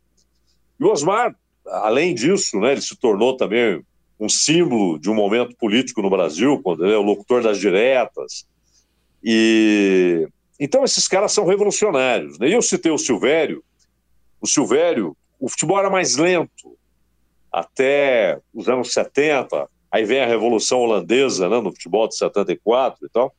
E 0.77 0.83
o 0.83 0.91
Osmar, 0.91 1.33
além 1.65 2.13
disso, 2.13 2.59
né, 2.59 2.73
ele 2.73 2.81
se 2.81 2.93
tornou 2.97 3.37
também 3.37 3.81
um 4.19 4.27
símbolo 4.27 4.99
de 4.99 5.09
um 5.09 5.15
momento 5.15 5.55
político 5.55 6.01
no 6.01 6.09
Brasil, 6.09 6.61
quando 6.61 6.83
ele 6.83 6.93
é 6.93 6.97
o 6.97 7.01
locutor 7.01 7.41
das 7.41 7.57
diretas. 7.57 8.45
E 9.23 10.27
então 10.59 10.83
esses 10.83 11.07
caras 11.07 11.31
são 11.31 11.45
revolucionários. 11.45 12.37
Né? 12.37 12.49
E 12.49 12.53
eu 12.53 12.61
citei 12.61 12.91
o 12.91 12.97
Silvério. 12.97 13.63
O 14.41 14.47
Silvério, 14.47 15.15
o 15.39 15.47
futebol 15.47 15.79
era 15.79 15.89
mais 15.89 16.17
lento 16.17 16.77
até 17.49 18.41
os 18.53 18.67
anos 18.67 18.91
70. 18.91 19.69
Aí 19.91 20.05
vem 20.05 20.21
a 20.21 20.25
Revolução 20.25 20.79
Holandesa 20.79 21.49
né, 21.49 21.59
no 21.59 21.71
futebol 21.71 22.07
de 22.07 22.15
74 22.15 23.05
e 23.05 23.09
tal. 23.09 23.35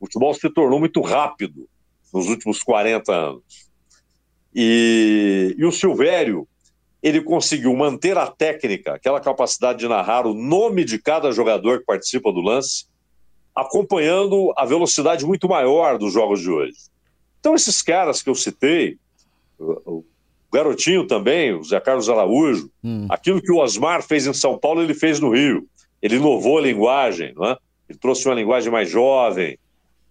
O 0.00 0.06
futebol 0.06 0.32
se 0.34 0.48
tornou 0.50 0.80
muito 0.80 1.00
rápido 1.02 1.68
nos 2.12 2.28
últimos 2.28 2.62
40 2.62 3.12
anos. 3.12 3.70
E, 4.54 5.54
e 5.58 5.64
o 5.64 5.72
Silvério, 5.72 6.48
ele 7.02 7.20
conseguiu 7.20 7.74
manter 7.74 8.16
a 8.16 8.26
técnica, 8.26 8.94
aquela 8.94 9.20
capacidade 9.20 9.80
de 9.80 9.88
narrar 9.88 10.26
o 10.26 10.34
nome 10.34 10.84
de 10.84 10.98
cada 10.98 11.32
jogador 11.32 11.80
que 11.80 11.86
participa 11.86 12.32
do 12.32 12.40
lance, 12.40 12.86
acompanhando 13.54 14.52
a 14.56 14.64
velocidade 14.64 15.26
muito 15.26 15.48
maior 15.48 15.98
dos 15.98 16.12
jogos 16.12 16.40
de 16.40 16.50
hoje. 16.50 16.76
Então, 17.40 17.54
esses 17.54 17.82
caras 17.82 18.22
que 18.22 18.30
eu 18.30 18.34
citei, 18.34 18.98
Garotinho 20.52 21.06
também, 21.06 21.54
o 21.54 21.64
Zé 21.64 21.80
Carlos 21.80 22.08
Araújo, 22.08 22.70
hum. 22.84 23.06
aquilo 23.08 23.40
que 23.40 23.50
o 23.50 23.58
Osmar 23.58 24.02
fez 24.02 24.26
em 24.26 24.34
São 24.34 24.58
Paulo, 24.58 24.82
ele 24.82 24.94
fez 24.94 25.18
no 25.18 25.30
Rio. 25.30 25.66
Ele 26.00 26.16
inovou 26.16 26.58
a 26.58 26.62
linguagem, 26.62 27.32
não 27.34 27.46
é? 27.46 27.56
ele 27.88 27.98
trouxe 27.98 28.26
uma 28.28 28.34
linguagem 28.34 28.70
mais 28.70 28.90
jovem, 28.90 29.58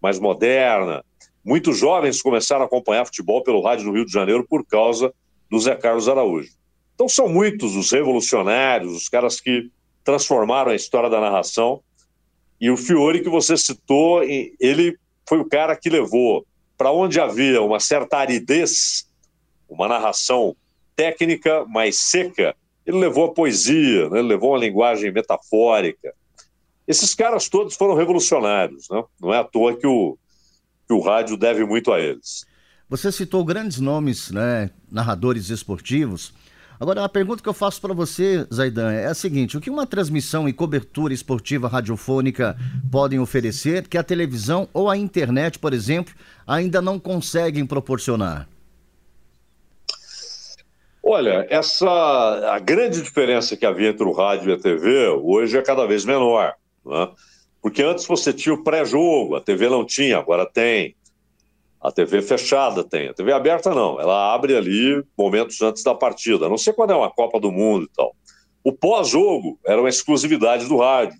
mais 0.01 0.19
moderna. 0.19 1.03
Muitos 1.43 1.77
jovens 1.77 2.21
começaram 2.21 2.63
a 2.63 2.65
acompanhar 2.65 3.05
futebol 3.05 3.43
pelo 3.43 3.61
rádio 3.61 3.85
do 3.85 3.91
Rio 3.91 4.05
de 4.05 4.11
Janeiro 4.11 4.45
por 4.47 4.65
causa 4.65 5.13
do 5.49 5.59
Zé 5.59 5.75
Carlos 5.75 6.07
Araújo. 6.07 6.51
Então, 6.95 7.09
são 7.09 7.27
muitos 7.27 7.75
os 7.75 7.91
revolucionários, 7.91 8.93
os 8.93 9.09
caras 9.09 9.39
que 9.39 9.69
transformaram 10.03 10.71
a 10.71 10.75
história 10.75 11.09
da 11.09 11.19
narração 11.19 11.81
e 12.61 12.69
o 12.69 12.77
Fiore 12.77 13.23
que 13.23 13.29
você 13.29 13.57
citou, 13.57 14.21
ele 14.23 14.95
foi 15.27 15.39
o 15.39 15.45
cara 15.45 15.75
que 15.75 15.89
levou 15.89 16.45
para 16.77 16.91
onde 16.91 17.19
havia 17.19 17.59
uma 17.61 17.79
certa 17.79 18.17
aridez, 18.17 19.07
uma 19.71 19.87
narração 19.87 20.55
técnica 20.95 21.65
mais 21.65 21.99
seca, 21.99 22.53
ele 22.85 22.99
levou 22.99 23.25
a 23.25 23.33
poesia, 23.33 24.09
né? 24.09 24.19
ele 24.19 24.27
levou 24.27 24.51
uma 24.51 24.59
linguagem 24.59 25.11
metafórica. 25.11 26.13
Esses 26.87 27.15
caras 27.15 27.47
todos 27.47 27.75
foram 27.75 27.95
revolucionários, 27.95 28.87
né? 28.89 29.03
não 29.19 29.33
é 29.33 29.39
à 29.39 29.43
toa 29.43 29.75
que 29.75 29.87
o, 29.87 30.17
que 30.87 30.93
o 30.93 30.99
rádio 30.99 31.37
deve 31.37 31.65
muito 31.65 31.91
a 31.91 31.99
eles. 31.99 32.45
Você 32.89 33.09
citou 33.11 33.45
grandes 33.45 33.79
nomes, 33.79 34.31
né, 34.31 34.69
narradores 34.91 35.49
esportivos. 35.49 36.33
Agora, 36.77 37.05
a 37.05 37.07
pergunta 37.07 37.41
que 37.41 37.47
eu 37.47 37.53
faço 37.53 37.79
para 37.79 37.93
você, 37.93 38.45
Zaidan, 38.53 38.91
é 38.91 39.05
a 39.05 39.13
seguinte: 39.13 39.55
o 39.55 39.61
que 39.61 39.69
uma 39.69 39.85
transmissão 39.85 40.49
e 40.49 40.51
cobertura 40.51 41.13
esportiva 41.13 41.69
radiofônica 41.69 42.57
podem 42.91 43.19
oferecer 43.19 43.87
que 43.87 43.97
a 43.97 44.03
televisão 44.03 44.67
ou 44.73 44.89
a 44.89 44.97
internet, 44.97 45.57
por 45.59 45.73
exemplo, 45.73 46.13
ainda 46.45 46.81
não 46.81 46.99
conseguem 46.99 47.65
proporcionar? 47.65 48.49
Olha, 51.13 51.45
essa 51.49 51.89
a 52.53 52.57
grande 52.57 53.01
diferença 53.01 53.57
que 53.57 53.65
havia 53.65 53.89
entre 53.89 54.05
o 54.05 54.13
rádio 54.13 54.49
e 54.49 54.53
a 54.53 54.57
TV 54.57 55.09
hoje 55.09 55.57
é 55.57 55.61
cada 55.61 55.85
vez 55.85 56.05
menor, 56.05 56.53
né? 56.85 57.09
porque 57.61 57.83
antes 57.83 58.05
você 58.05 58.31
tinha 58.31 58.55
o 58.55 58.63
pré-jogo, 58.63 59.35
a 59.35 59.41
TV 59.41 59.67
não 59.67 59.85
tinha, 59.85 60.19
agora 60.19 60.45
tem. 60.45 60.95
A 61.81 61.91
TV 61.91 62.21
fechada 62.21 62.81
tem, 62.81 63.09
a 63.09 63.13
TV 63.13 63.33
aberta 63.33 63.75
não. 63.75 63.99
Ela 63.99 64.33
abre 64.33 64.55
ali 64.55 65.03
momentos 65.17 65.61
antes 65.61 65.83
da 65.83 65.93
partida, 65.93 66.47
não 66.47 66.57
sei 66.57 66.71
quando 66.71 66.91
é 66.91 66.95
uma 66.95 67.11
Copa 67.11 67.41
do 67.41 67.51
Mundo 67.51 67.89
e 67.91 67.93
tal. 67.93 68.15
O 68.63 68.71
pós-jogo 68.71 69.59
era 69.65 69.81
uma 69.81 69.89
exclusividade 69.89 70.65
do 70.65 70.77
rádio. 70.77 71.19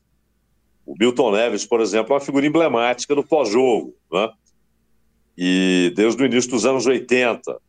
O 0.85 0.95
Milton 0.97 1.33
Neves, 1.33 1.65
por 1.65 1.81
exemplo, 1.81 2.13
é 2.13 2.15
uma 2.15 2.25
figura 2.25 2.47
emblemática 2.47 3.13
do 3.13 3.25
pós-jogo, 3.25 3.93
né? 4.09 4.29
E 5.37 5.91
desde 5.97 6.23
o 6.23 6.25
início 6.25 6.49
dos 6.49 6.65
anos 6.65 6.85
80. 6.85 7.59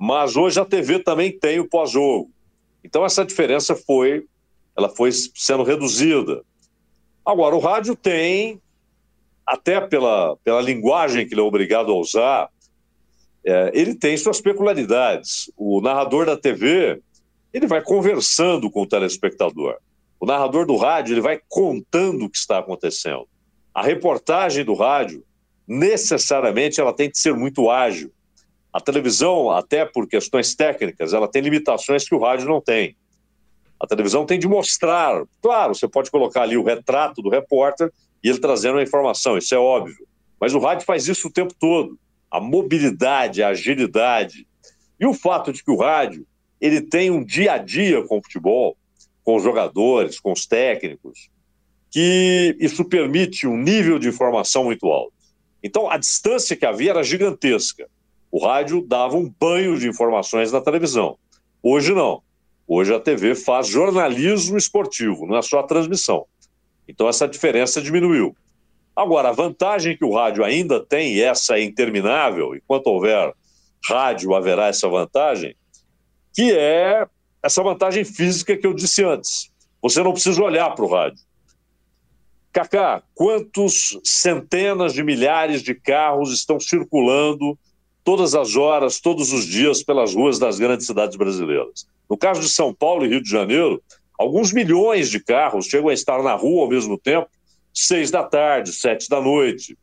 Mas 0.00 0.34
hoje 0.34 0.58
a 0.58 0.64
TV 0.64 1.00
também 1.00 1.30
tem 1.30 1.60
o 1.60 1.68
pós-jogo. 1.68 2.30
Então 2.82 3.04
essa 3.04 3.22
diferença 3.22 3.76
foi, 3.76 4.24
ela 4.74 4.88
foi 4.88 5.10
sendo 5.12 5.62
reduzida. 5.62 6.42
Agora 7.22 7.54
o 7.54 7.58
rádio 7.58 7.94
tem 7.94 8.58
até 9.46 9.78
pela, 9.78 10.38
pela 10.38 10.62
linguagem 10.62 11.28
que 11.28 11.34
ele 11.34 11.42
é 11.42 11.44
obrigado 11.44 11.92
a 11.92 11.96
usar, 11.96 12.48
é, 13.44 13.70
ele 13.74 13.94
tem 13.94 14.16
suas 14.16 14.40
peculiaridades. 14.40 15.52
O 15.54 15.82
narrador 15.82 16.24
da 16.24 16.36
TV, 16.36 17.02
ele 17.52 17.66
vai 17.66 17.82
conversando 17.82 18.70
com 18.70 18.80
o 18.80 18.86
telespectador. 18.86 19.76
O 20.18 20.24
narrador 20.24 20.64
do 20.64 20.76
rádio, 20.76 21.12
ele 21.12 21.20
vai 21.20 21.38
contando 21.46 22.24
o 22.24 22.30
que 22.30 22.38
está 22.38 22.58
acontecendo. 22.58 23.28
A 23.74 23.82
reportagem 23.82 24.64
do 24.64 24.72
rádio, 24.72 25.22
necessariamente, 25.68 26.80
ela 26.80 26.94
tem 26.94 27.10
que 27.10 27.18
ser 27.18 27.34
muito 27.34 27.70
ágil. 27.70 28.10
A 28.72 28.80
televisão, 28.80 29.50
até 29.50 29.84
por 29.84 30.06
questões 30.06 30.54
técnicas, 30.54 31.12
ela 31.12 31.28
tem 31.28 31.42
limitações 31.42 32.08
que 32.08 32.14
o 32.14 32.20
rádio 32.20 32.48
não 32.48 32.60
tem. 32.60 32.96
A 33.80 33.86
televisão 33.86 34.24
tem 34.24 34.38
de 34.38 34.46
mostrar. 34.46 35.24
Claro, 35.42 35.74
você 35.74 35.88
pode 35.88 36.10
colocar 36.10 36.42
ali 36.42 36.56
o 36.56 36.62
retrato 36.62 37.22
do 37.22 37.30
repórter, 37.30 37.90
e 38.22 38.28
ele 38.28 38.38
trazendo 38.38 38.78
a 38.78 38.82
informação, 38.82 39.38
isso 39.38 39.54
é 39.54 39.58
óbvio. 39.58 40.06
Mas 40.40 40.54
o 40.54 40.58
rádio 40.58 40.84
faz 40.84 41.08
isso 41.08 41.28
o 41.28 41.32
tempo 41.32 41.54
todo. 41.58 41.98
A 42.30 42.40
mobilidade, 42.40 43.42
a 43.42 43.48
agilidade. 43.48 44.46
E 44.98 45.06
o 45.06 45.14
fato 45.14 45.52
de 45.52 45.64
que 45.64 45.70
o 45.70 45.76
rádio 45.76 46.26
ele 46.60 46.82
tem 46.82 47.10
um 47.10 47.24
dia 47.24 47.54
a 47.54 47.58
dia 47.58 48.02
com 48.06 48.18
o 48.18 48.22
futebol, 48.22 48.76
com 49.24 49.36
os 49.36 49.42
jogadores, 49.42 50.20
com 50.20 50.32
os 50.32 50.46
técnicos, 50.46 51.30
que 51.90 52.56
isso 52.60 52.84
permite 52.84 53.46
um 53.46 53.56
nível 53.56 53.98
de 53.98 54.08
informação 54.08 54.64
muito 54.64 54.86
alto. 54.86 55.14
Então, 55.62 55.90
a 55.90 55.96
distância 55.96 56.56
que 56.56 56.66
havia 56.66 56.90
era 56.90 57.02
gigantesca. 57.02 57.88
O 58.30 58.44
rádio 58.44 58.80
dava 58.86 59.16
um 59.16 59.28
banho 59.40 59.78
de 59.78 59.88
informações 59.88 60.52
na 60.52 60.60
televisão. 60.60 61.18
Hoje 61.62 61.92
não. 61.92 62.22
Hoje 62.66 62.94
a 62.94 63.00
TV 63.00 63.34
faz 63.34 63.66
jornalismo 63.66 64.56
esportivo, 64.56 65.26
não 65.26 65.36
é 65.36 65.42
só 65.42 65.58
a 65.58 65.66
transmissão. 65.66 66.26
Então 66.86 67.08
essa 67.08 67.26
diferença 67.26 67.82
diminuiu. 67.82 68.36
Agora, 68.94 69.30
a 69.30 69.32
vantagem 69.32 69.96
que 69.96 70.04
o 70.04 70.14
rádio 70.14 70.44
ainda 70.44 70.78
tem, 70.78 71.14
e 71.14 71.22
essa 71.22 71.56
é 71.56 71.62
interminável, 71.62 72.54
enquanto 72.54 72.88
houver 72.88 73.32
rádio 73.88 74.34
haverá 74.34 74.66
essa 74.66 74.88
vantagem, 74.88 75.56
que 76.34 76.52
é 76.52 77.06
essa 77.42 77.62
vantagem 77.62 78.04
física 78.04 78.56
que 78.56 78.66
eu 78.66 78.74
disse 78.74 79.02
antes. 79.02 79.50
Você 79.82 80.02
não 80.02 80.12
precisa 80.12 80.42
olhar 80.42 80.74
para 80.74 80.84
o 80.84 80.88
rádio. 80.88 81.24
Cacá, 82.52 83.02
quantos 83.14 83.98
centenas 84.04 84.92
de 84.92 85.02
milhares 85.02 85.62
de 85.62 85.74
carros 85.74 86.32
estão 86.32 86.60
circulando 86.60 87.58
todas 88.04 88.34
as 88.34 88.56
horas, 88.56 89.00
todos 89.00 89.32
os 89.32 89.44
dias 89.44 89.82
pelas 89.82 90.14
ruas 90.14 90.38
das 90.38 90.58
grandes 90.58 90.86
cidades 90.86 91.16
brasileiras? 91.16 91.86
No 92.08 92.16
caso 92.16 92.40
de 92.40 92.48
São 92.48 92.74
Paulo 92.74 93.04
e 93.04 93.08
Rio 93.08 93.22
de 93.22 93.30
Janeiro, 93.30 93.82
Alguns 94.20 94.52
milhões 94.52 95.08
de 95.08 95.18
carros 95.18 95.64
chegam 95.64 95.88
a 95.88 95.94
estar 95.94 96.22
na 96.22 96.34
rua 96.34 96.64
ao 96.64 96.68
mesmo 96.68 96.98
tempo, 96.98 97.26
seis 97.72 98.10
da 98.10 98.22
tarde, 98.22 98.70
sete 98.70 99.08
da 99.08 99.18
noite. 99.18 99.78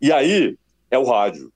E 0.00 0.10
aí 0.10 0.58
é 0.90 0.98
o 0.98 1.04
rádio. 1.04 1.52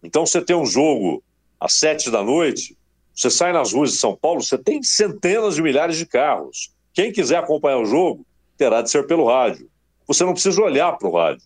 Então 0.00 0.24
você 0.24 0.40
tem 0.40 0.54
um 0.54 0.64
jogo 0.64 1.20
às 1.58 1.72
sete 1.72 2.08
da 2.08 2.22
noite, 2.22 2.78
você 3.12 3.30
sai 3.30 3.52
nas 3.52 3.72
ruas 3.72 3.90
de 3.90 3.96
São 3.96 4.14
Paulo, 4.14 4.44
você 4.44 4.56
tem 4.56 4.80
centenas 4.80 5.56
de 5.56 5.62
milhares 5.62 5.96
de 5.96 6.06
carros. 6.06 6.72
Quem 6.94 7.10
quiser 7.10 7.38
acompanhar 7.38 7.78
o 7.78 7.84
jogo 7.84 8.24
terá 8.56 8.80
de 8.80 8.88
ser 8.88 9.04
pelo 9.04 9.26
rádio. 9.26 9.68
Você 10.06 10.22
não 10.22 10.34
precisa 10.34 10.62
olhar 10.62 10.96
para 10.96 11.08
o 11.08 11.16
rádio. 11.16 11.42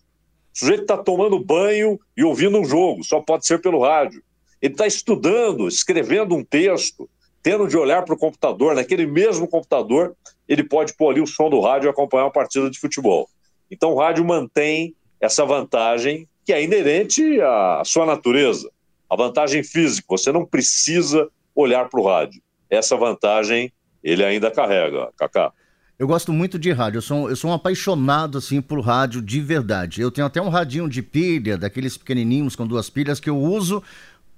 O 0.57 0.59
sujeito 0.59 0.81
está 0.81 0.97
tomando 0.97 1.37
banho 1.37 1.99
e 2.17 2.23
ouvindo 2.23 2.57
um 2.57 2.65
jogo, 2.65 3.03
só 3.03 3.21
pode 3.21 3.45
ser 3.45 3.61
pelo 3.61 3.83
rádio. 3.83 4.23
Ele 4.59 4.73
está 4.73 4.87
estudando, 4.87 5.67
escrevendo 5.67 6.35
um 6.35 6.43
texto, 6.43 7.07
tendo 7.43 7.67
de 7.67 7.77
olhar 7.77 8.03
para 8.03 8.15
o 8.15 8.17
computador, 8.17 8.73
naquele 8.73 9.05
mesmo 9.05 9.47
computador, 9.47 10.15
ele 10.47 10.63
pode 10.63 10.95
pôr 10.95 11.11
ali 11.11 11.21
o 11.21 11.27
som 11.27 11.47
do 11.47 11.59
rádio 11.59 11.87
e 11.87 11.91
acompanhar 11.91 12.23
uma 12.23 12.31
partida 12.31 12.71
de 12.71 12.79
futebol. 12.79 13.29
Então 13.69 13.91
o 13.91 13.99
rádio 13.99 14.25
mantém 14.25 14.95
essa 15.21 15.45
vantagem 15.45 16.27
que 16.43 16.51
é 16.51 16.63
inerente 16.63 17.39
à 17.39 17.83
sua 17.85 18.07
natureza, 18.07 18.67
a 19.07 19.15
vantagem 19.15 19.63
física. 19.63 20.07
Você 20.09 20.31
não 20.31 20.43
precisa 20.43 21.29
olhar 21.53 21.87
para 21.87 21.99
o 21.99 22.03
rádio. 22.03 22.41
Essa 22.67 22.97
vantagem 22.97 23.71
ele 24.03 24.25
ainda 24.25 24.49
carrega, 24.49 25.11
Cacá. 25.17 25.53
Eu 25.99 26.05
gosto 26.05 26.31
muito 26.31 26.59
de 26.59 26.71
rádio, 26.71 26.99
eu 26.99 27.01
sou, 27.01 27.27
eu 27.27 27.35
sou 27.35 27.49
um 27.49 27.53
apaixonado 27.53 28.37
assim 28.37 28.61
por 28.61 28.79
rádio 28.81 29.19
de 29.19 29.41
verdade. 29.41 29.99
Eu 29.99 30.11
tenho 30.11 30.27
até 30.27 30.39
um 30.39 30.47
radinho 30.47 30.87
de 30.87 31.01
pilha, 31.01 31.57
daqueles 31.57 31.97
pequenininhos 31.97 32.55
com 32.55 32.67
duas 32.67 32.87
pilhas 32.87 33.19
que 33.19 33.27
eu 33.27 33.35
uso 33.35 33.81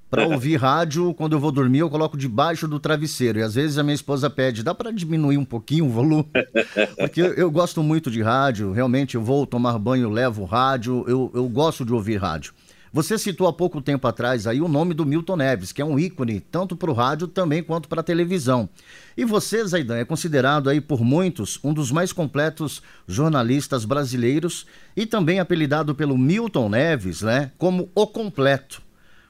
para 0.09 0.23
ouvir 0.29 0.55
rádio 0.55 1.13
quando 1.13 1.33
eu 1.33 1.39
vou 1.39 1.51
dormir, 1.51 1.79
eu 1.79 1.89
coloco 1.89 2.15
debaixo 2.15 2.65
do 2.65 2.79
travesseiro. 2.79 3.39
E 3.39 3.43
às 3.43 3.55
vezes 3.55 3.77
a 3.77 3.83
minha 3.83 3.93
esposa 3.93 4.29
pede, 4.29 4.63
dá 4.63 4.73
para 4.73 4.89
diminuir 4.89 5.37
um 5.37 5.43
pouquinho 5.43 5.87
o 5.87 5.89
volume? 5.89 6.29
Porque 6.97 7.19
eu, 7.19 7.33
eu, 7.33 7.51
gosto 7.51 7.83
muito 7.83 8.09
de 8.09 8.21
rádio, 8.21 8.71
realmente 8.71 9.15
eu 9.15 9.21
vou 9.21 9.45
tomar 9.45 9.77
banho, 9.77 10.09
levo 10.09 10.45
rádio, 10.45 11.03
eu, 11.09 11.29
eu 11.35 11.49
gosto 11.49 11.83
de 11.83 11.91
ouvir 11.91 12.21
rádio. 12.21 12.53
Você 12.91 13.19
citou 13.19 13.47
há 13.47 13.53
pouco 13.53 13.81
tempo 13.81 14.07
atrás 14.07 14.47
aí 14.47 14.59
o 14.61 14.67
nome 14.67 14.95
do 14.95 15.05
Milton 15.05 15.35
Neves, 15.35 15.71
que 15.71 15.81
é 15.81 15.85
um 15.85 15.99
ícone 15.99 16.39
tanto 16.39 16.75
para 16.75 16.89
o 16.89 16.93
rádio 16.93 17.27
também 17.27 17.61
quanto 17.61 17.87
para 17.87 18.01
a 18.01 18.03
televisão. 18.03 18.67
E 19.15 19.23
você, 19.23 19.63
Zaidan, 19.63 19.97
é 19.97 20.05
considerado 20.05 20.69
aí 20.69 20.81
por 20.81 21.01
muitos 21.01 21.59
um 21.63 21.71
dos 21.71 21.91
mais 21.91 22.11
completos 22.11 22.81
jornalistas 23.07 23.85
brasileiros 23.85 24.65
e 24.95 25.05
também 25.05 25.39
apelidado 25.39 25.93
pelo 25.93 26.17
Milton 26.17 26.69
Neves, 26.69 27.21
né, 27.21 27.51
como 27.57 27.91
o 27.93 28.07
completo. 28.07 28.81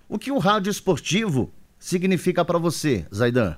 O 0.08 0.18
que 0.18 0.32
o 0.32 0.38
rádio 0.38 0.72
esportivo 0.72 1.54
significa 1.78 2.46
para 2.46 2.58
você, 2.58 3.06
Zaidan? 3.14 3.58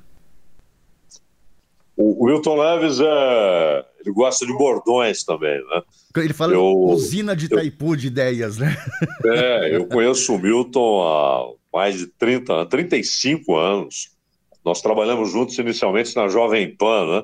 O, 2.02 2.24
o 2.24 2.26
Milton 2.26 2.58
Neves 2.58 3.00
é, 3.00 3.86
ele 4.00 4.12
gosta 4.12 4.44
de 4.44 4.58
bordões 4.58 5.24
também, 5.24 5.64
né? 5.68 5.84
Ele 6.18 6.34
fala 6.34 6.54
eu, 6.54 6.66
usina 6.66 7.36
de 7.36 7.46
Itaipu 7.46 7.94
eu, 7.94 7.96
de 7.96 8.08
ideias, 8.08 8.58
né? 8.58 8.76
É, 9.24 9.76
eu 9.76 9.86
conheço 9.86 10.34
o 10.34 10.40
Milton 10.40 11.04
há 11.04 11.54
mais 11.72 12.00
de 12.00 12.08
30, 12.08 12.66
35 12.66 13.56
anos. 13.56 14.10
Nós 14.66 14.82
trabalhamos 14.82 15.32
juntos 15.32 15.58
inicialmente 15.60 16.16
na 16.16 16.28
Jovem 16.28 16.76
Pan, 16.76 17.06
né? 17.06 17.24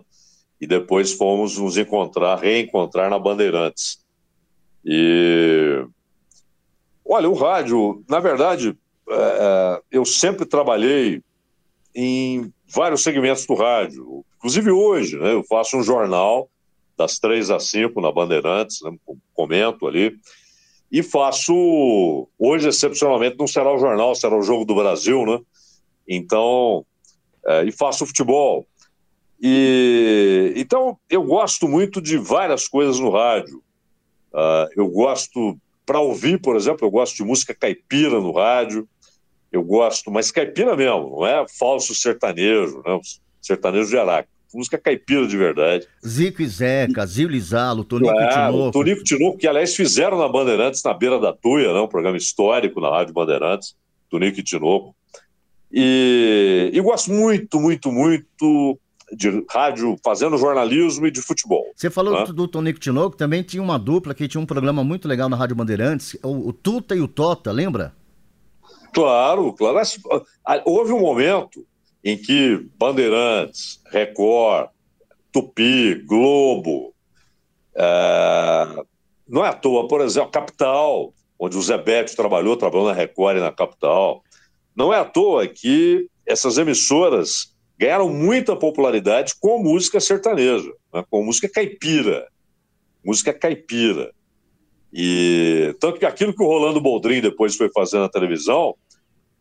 E 0.61 0.67
depois 0.67 1.11
fomos 1.13 1.57
nos 1.57 1.75
encontrar, 1.75 2.37
reencontrar 2.37 3.09
na 3.09 3.17
Bandeirantes. 3.17 3.99
E 4.85 5.83
olha, 7.03 7.29
o 7.29 7.33
rádio, 7.33 8.03
na 8.07 8.19
verdade, 8.19 8.77
é, 9.09 9.13
é 9.15 9.81
eu 9.91 10.05
sempre 10.05 10.45
trabalhei 10.45 11.21
em 11.99 12.53
vários 12.67 13.01
segmentos 13.01 13.47
do 13.47 13.55
rádio. 13.55 14.23
Inclusive 14.37 14.69
hoje, 14.69 15.17
né? 15.17 15.33
Eu 15.33 15.43
faço 15.43 15.75
um 15.75 15.81
jornal 15.81 16.47
das 16.95 17.17
três 17.17 17.49
às 17.49 17.71
cinco 17.71 17.99
na 17.99 18.11
Bandeirantes, 18.11 18.81
né, 18.83 18.95
comento 19.33 19.87
ali. 19.87 20.15
E 20.91 21.01
faço, 21.01 22.27
hoje 22.37 22.69
excepcionalmente 22.69 23.35
não 23.37 23.47
será 23.47 23.73
o 23.73 23.79
jornal, 23.79 24.13
será 24.15 24.37
o 24.37 24.43
Jogo 24.43 24.63
do 24.63 24.75
Brasil, 24.75 25.25
né? 25.25 25.39
Então, 26.07 26.85
é, 27.45 27.63
e 27.65 27.71
faço 27.71 28.05
futebol. 28.05 28.65
E 29.41 30.53
então 30.55 30.99
eu 31.09 31.23
gosto 31.23 31.67
muito 31.67 31.99
de 31.99 32.17
várias 32.17 32.67
coisas 32.67 32.99
no 32.99 33.09
rádio. 33.09 33.61
Uh, 34.31 34.69
eu 34.75 34.87
gosto, 34.87 35.57
para 35.85 35.99
ouvir, 35.99 36.39
por 36.39 36.55
exemplo, 36.55 36.85
eu 36.85 36.91
gosto 36.91 37.15
de 37.15 37.23
música 37.23 37.55
caipira 37.55 38.19
no 38.19 38.31
rádio. 38.31 38.87
Eu 39.57 39.63
gosto, 39.63 40.11
mas 40.11 40.31
caipira 40.31 40.75
mesmo, 40.75 41.17
não 41.17 41.27
é 41.27 41.45
falso 41.59 41.95
sertanejo, 41.95 42.81
né? 42.85 42.99
Sertanejo 43.41 43.89
de 43.89 43.97
Araque 43.97 44.29
música 44.53 44.77
caipira 44.77 45.27
de 45.27 45.37
verdade. 45.37 45.87
Zico 46.05 46.41
e 46.41 46.47
Zeca, 46.47 47.05
Zil 47.05 47.29
Lizalo, 47.29 47.83
Tonico 47.83 48.17
é, 48.17 48.29
Tinoco. 48.29 48.71
Tonico 48.71 49.03
Tinoco, 49.03 49.37
que 49.37 49.47
aliás 49.47 49.75
fizeram 49.75 50.17
na 50.17 50.27
Bandeirantes, 50.27 50.81
na 50.83 50.93
beira 50.93 51.19
da 51.19 51.33
Tuia, 51.33 51.73
né, 51.73 51.79
um 51.79 51.87
programa 51.87 52.17
histórico 52.17 52.81
na 52.81 52.89
Rádio 52.89 53.13
Bandeirantes, 53.13 53.75
Tonico 54.09 54.39
e 54.39 54.43
Tinoco. 54.43 54.95
E, 55.71 56.71
e 56.73 56.81
gosto 56.81 57.11
muito, 57.11 57.59
muito, 57.59 57.91
muito 57.91 58.79
de 59.13 59.45
rádio, 59.49 59.95
fazendo 60.03 60.37
jornalismo 60.37 61.07
e 61.07 61.11
de 61.11 61.21
futebol. 61.21 61.65
Você 61.75 61.89
falou 61.89 62.13
né? 62.13 62.25
do 62.25 62.47
Tonico 62.47 62.79
Tinoco, 62.79 63.15
também 63.15 63.43
tinha 63.43 63.61
uma 63.61 63.77
dupla 63.77 64.13
que 64.13 64.27
tinha 64.27 64.41
um 64.41 64.45
programa 64.45 64.83
muito 64.83 65.07
legal 65.07 65.29
na 65.29 65.37
Rádio 65.37 65.55
Bandeirantes, 65.55 66.17
o, 66.23 66.49
o 66.49 66.53
Tuta 66.53 66.95
e 66.95 67.01
o 67.01 67.07
Tota, 67.07 67.51
lembra? 67.51 67.93
Claro, 68.97 69.53
claro. 69.53 69.79
Houve 70.65 70.91
um 70.91 70.99
momento 70.99 71.63
em 72.03 72.17
que 72.17 72.67
Bandeirantes, 72.79 73.79
Record, 73.91 74.69
Tupi, 75.31 76.01
Globo, 76.03 76.95
é, 77.75 78.83
não 79.27 79.45
é 79.45 79.49
à 79.49 79.53
toa, 79.53 79.87
por 79.87 80.01
exemplo, 80.01 80.31
Capital, 80.31 81.13
onde 81.37 81.55
o 81.55 81.61
Zé 81.61 81.77
Beto 81.77 82.15
trabalhou, 82.15 82.57
trabalhou 82.57 82.87
na 82.87 82.93
Record 82.93 83.37
e 83.37 83.41
na 83.41 83.51
Capital, 83.51 84.23
não 84.75 84.91
é 84.91 84.97
à 84.97 85.05
toa 85.05 85.45
que 85.47 86.09
essas 86.25 86.57
emissoras 86.57 87.55
ganharam 87.77 88.09
muita 88.09 88.55
popularidade 88.55 89.35
com 89.39 89.61
música 89.61 89.99
sertaneja, 89.99 90.71
né, 90.91 91.03
com 91.07 91.23
música 91.23 91.47
caipira, 91.47 92.27
música 93.05 93.31
caipira. 93.31 94.11
E 94.91 95.75
tanto 95.79 95.99
que 95.99 96.05
aquilo 96.05 96.33
que 96.33 96.41
o 96.41 96.47
Rolando 96.47 96.81
Boldrin 96.81 97.21
depois 97.21 97.55
foi 97.55 97.69
fazer 97.69 97.99
na 97.99 98.09
televisão 98.09 98.75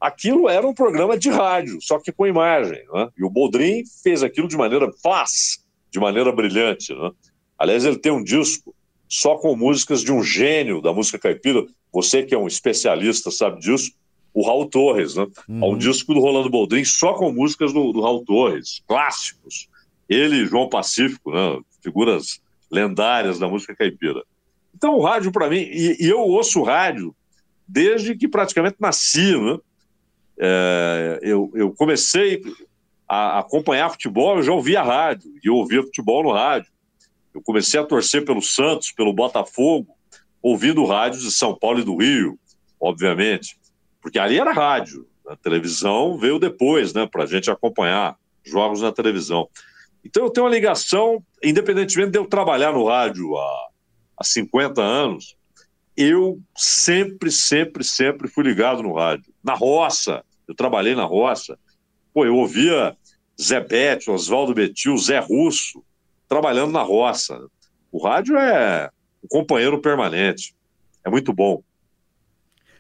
aquilo 0.00 0.48
era 0.48 0.66
um 0.66 0.74
programa 0.74 1.18
de 1.18 1.30
rádio, 1.30 1.78
só 1.80 1.98
que 1.98 2.12
com 2.12 2.26
imagem. 2.26 2.85
Né? 2.92 3.09
E 3.16 3.24
o 3.24 3.30
Boldrin 3.30 3.85
fez 4.02 4.22
aquilo 4.22 4.48
de 4.48 4.56
maneira 4.56 4.90
faz, 5.02 5.64
de 5.90 5.98
maneira 5.98 6.32
brilhante. 6.32 6.94
Né? 6.94 7.11
Aliás, 7.59 7.85
ele 7.85 7.98
tem 7.98 8.12
um 8.12 8.22
disco 8.22 8.74
só 9.09 9.37
com 9.37 9.56
músicas 9.56 10.02
de 10.02 10.12
um 10.12 10.22
gênio 10.22 10.80
da 10.80 10.92
música 10.92 11.18
caipira. 11.18 11.64
Você 11.92 12.22
que 12.22 12.35
é 12.35 12.38
um 12.38 12.46
especialista 12.46 13.30
sabe 13.30 13.61
disso, 13.61 13.92
o 14.35 14.44
Raul 14.44 14.66
Torres. 14.66 15.14
Né? 15.14 15.26
Uhum. 15.48 15.64
Há 15.64 15.68
um 15.68 15.78
disco 15.78 16.12
do 16.12 16.20
Rolando 16.20 16.50
Boldrin 16.50 16.85
só 16.85 17.14
com 17.14 17.32
músicas 17.32 17.72
do, 17.72 17.92
do 17.92 18.02
Raul 18.02 18.24
Torres, 18.24 18.82
clássicos. 18.87 19.68
Ele 20.09 20.42
e 20.42 20.46
João 20.46 20.68
Pacífico, 20.68 21.32
né? 21.32 21.59
figuras 21.82 22.40
lendárias 22.70 23.38
da 23.38 23.48
música 23.48 23.74
caipira. 23.74 24.22
Então, 24.74 24.94
o 24.94 25.02
rádio, 25.02 25.32
para 25.32 25.48
mim, 25.48 25.61
e, 25.61 25.96
e, 26.00 26.09
eu 26.09 26.20
ouço 26.20 26.62
rádio 26.62 27.14
desde 27.66 28.14
que 28.14 28.28
praticamente 28.28 28.76
nasci, 28.78 29.37
né? 29.37 29.59
É, 30.38 31.18
eu, 31.22 31.51
eu, 31.55 31.72
comecei 31.72 32.42
a 33.09 33.38
acompanhar 33.38 33.90
futebol, 33.90 34.37
eu 34.37 34.42
já 34.42 34.53
ouvia 34.53 34.83
rádio, 34.83 35.31
e 35.42 35.49
eu 35.49 35.55
ouvia 35.55 35.83
futebol 35.83 36.22
no 36.22 36.33
rádio. 36.33 36.70
Eu 37.35 37.42
comecei 37.42 37.79
a 37.79 37.85
torcer 37.85 38.25
pelo 38.25 38.42
Santos, 38.42 38.92
pelo 38.92 39.12
Botafogo, 39.12 39.94
ouvindo 40.42 40.85
rádios 40.85 41.22
de 41.22 41.31
São 41.31 41.57
Paulo 41.57 41.81
e 41.81 41.85
do 41.85 41.96
Rio, 41.96 42.38
obviamente, 42.81 43.59
porque 44.01 44.18
ali 44.18 44.38
era 44.38 44.53
rádio. 44.53 45.07
A 45.27 45.37
televisão 45.37 46.18
veio 46.18 46.38
depois, 46.38 46.94
né, 46.94 47.07
para 47.07 47.25
a 47.25 47.27
gente 47.27 47.51
acompanhar 47.51 48.16
jogos 48.44 48.81
na 48.81 48.92
televisão. 48.92 49.49
Então 50.05 50.25
eu 50.25 50.31
tenho 50.31 50.46
uma 50.46 50.53
ligação, 50.53 51.22
independentemente 51.42 52.12
de 52.12 52.18
eu 52.18 52.27
trabalhar 52.27 52.72
no 52.72 52.87
rádio 52.87 53.37
há, 53.37 53.68
há 54.18 54.25
50 54.25 54.81
anos, 54.81 55.37
eu 55.96 56.40
sempre, 56.55 57.31
sempre, 57.31 57.83
sempre 57.83 58.29
fui 58.29 58.44
ligado 58.44 58.83
no 58.83 58.94
rádio. 58.94 59.33
Na 59.42 59.55
roça, 59.55 60.22
eu 60.46 60.54
trabalhei 60.54 60.94
na 60.94 61.04
roça. 61.04 61.59
Pô, 62.12 62.24
eu 62.24 62.37
ouvia 62.37 62.96
Zé 63.40 63.61
Bete, 63.61 64.11
Oswaldo 64.11 64.54
Betil, 64.54 64.96
Zé 64.98 65.18
Russo, 65.18 65.85
trabalhando 66.28 66.72
na 66.72 66.82
roça. 66.82 67.38
O 67.92 68.02
rádio 68.02 68.37
é 68.37 68.90
um 69.22 69.28
companheiro 69.28 69.80
permanente. 69.80 70.54
É 71.04 71.11
muito 71.11 71.32
bom. 71.32 71.62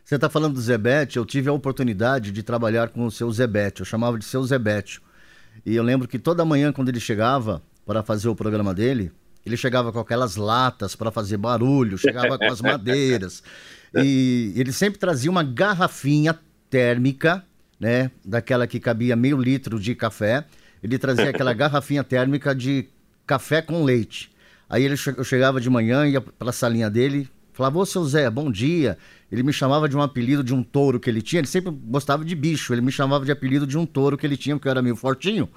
Você 0.04 0.14
está 0.14 0.28
falando 0.28 0.54
do 0.54 0.60
Zebete, 0.60 1.16
eu 1.16 1.26
tive 1.26 1.48
a 1.48 1.52
oportunidade 1.52 2.30
de 2.30 2.40
trabalhar 2.40 2.90
com 2.90 3.04
o 3.04 3.10
seu 3.10 3.28
Zebete, 3.32 3.80
eu 3.80 3.86
chamava 3.86 4.16
de 4.16 4.24
seu 4.24 4.40
Zebete. 4.44 5.00
E 5.64 5.74
eu 5.74 5.82
lembro 5.82 6.06
que 6.06 6.16
toda 6.16 6.44
manhã, 6.44 6.72
quando 6.72 6.90
ele 6.90 7.00
chegava 7.00 7.60
para 7.84 8.04
fazer 8.04 8.28
o 8.28 8.36
programa 8.36 8.72
dele, 8.72 9.10
ele 9.44 9.56
chegava 9.56 9.92
com 9.92 9.98
aquelas 9.98 10.36
latas 10.36 10.94
para 10.94 11.10
fazer 11.10 11.36
barulho, 11.36 11.98
chegava 11.98 12.38
com 12.38 12.44
as 12.44 12.60
madeiras. 12.62 13.42
E 13.96 14.52
ele 14.54 14.72
sempre 14.72 14.98
trazia 14.98 15.30
uma 15.30 15.42
garrafinha 15.42 16.38
térmica, 16.70 17.44
né? 17.78 18.10
Daquela 18.24 18.66
que 18.66 18.80
cabia 18.80 19.16
meio 19.16 19.40
litro 19.40 19.78
de 19.78 19.94
café. 19.94 20.44
Ele 20.82 20.98
trazia 20.98 21.30
aquela 21.30 21.52
garrafinha 21.54 22.04
térmica 22.04 22.54
de 22.54 22.86
café 23.26 23.60
com 23.60 23.84
leite. 23.84 24.30
Aí 24.68 24.84
ele, 24.84 24.96
eu 25.16 25.24
chegava 25.24 25.60
de 25.60 25.70
manhã, 25.70 26.06
ia 26.06 26.20
para 26.20 26.50
a 26.50 26.52
salinha 26.52 26.90
dele, 26.90 27.28
falava, 27.52 27.78
ô 27.78 27.86
seu 27.86 28.04
Zé, 28.04 28.28
bom 28.28 28.50
dia. 28.50 28.98
Ele 29.30 29.42
me 29.42 29.52
chamava 29.52 29.88
de 29.88 29.96
um 29.96 30.02
apelido 30.02 30.42
de 30.42 30.54
um 30.54 30.62
touro 30.62 31.00
que 31.00 31.10
ele 31.10 31.22
tinha. 31.22 31.40
Ele 31.40 31.46
sempre 31.46 31.70
gostava 31.70 32.24
de 32.24 32.34
bicho. 32.34 32.72
Ele 32.72 32.80
me 32.80 32.92
chamava 32.92 33.24
de 33.24 33.32
apelido 33.32 33.66
de 33.66 33.76
um 33.76 33.86
touro 33.86 34.16
que 34.16 34.26
ele 34.26 34.36
tinha, 34.36 34.56
porque 34.56 34.68
eu 34.68 34.70
era 34.70 34.82
meio 34.82 34.96
fortinho. 34.96 35.48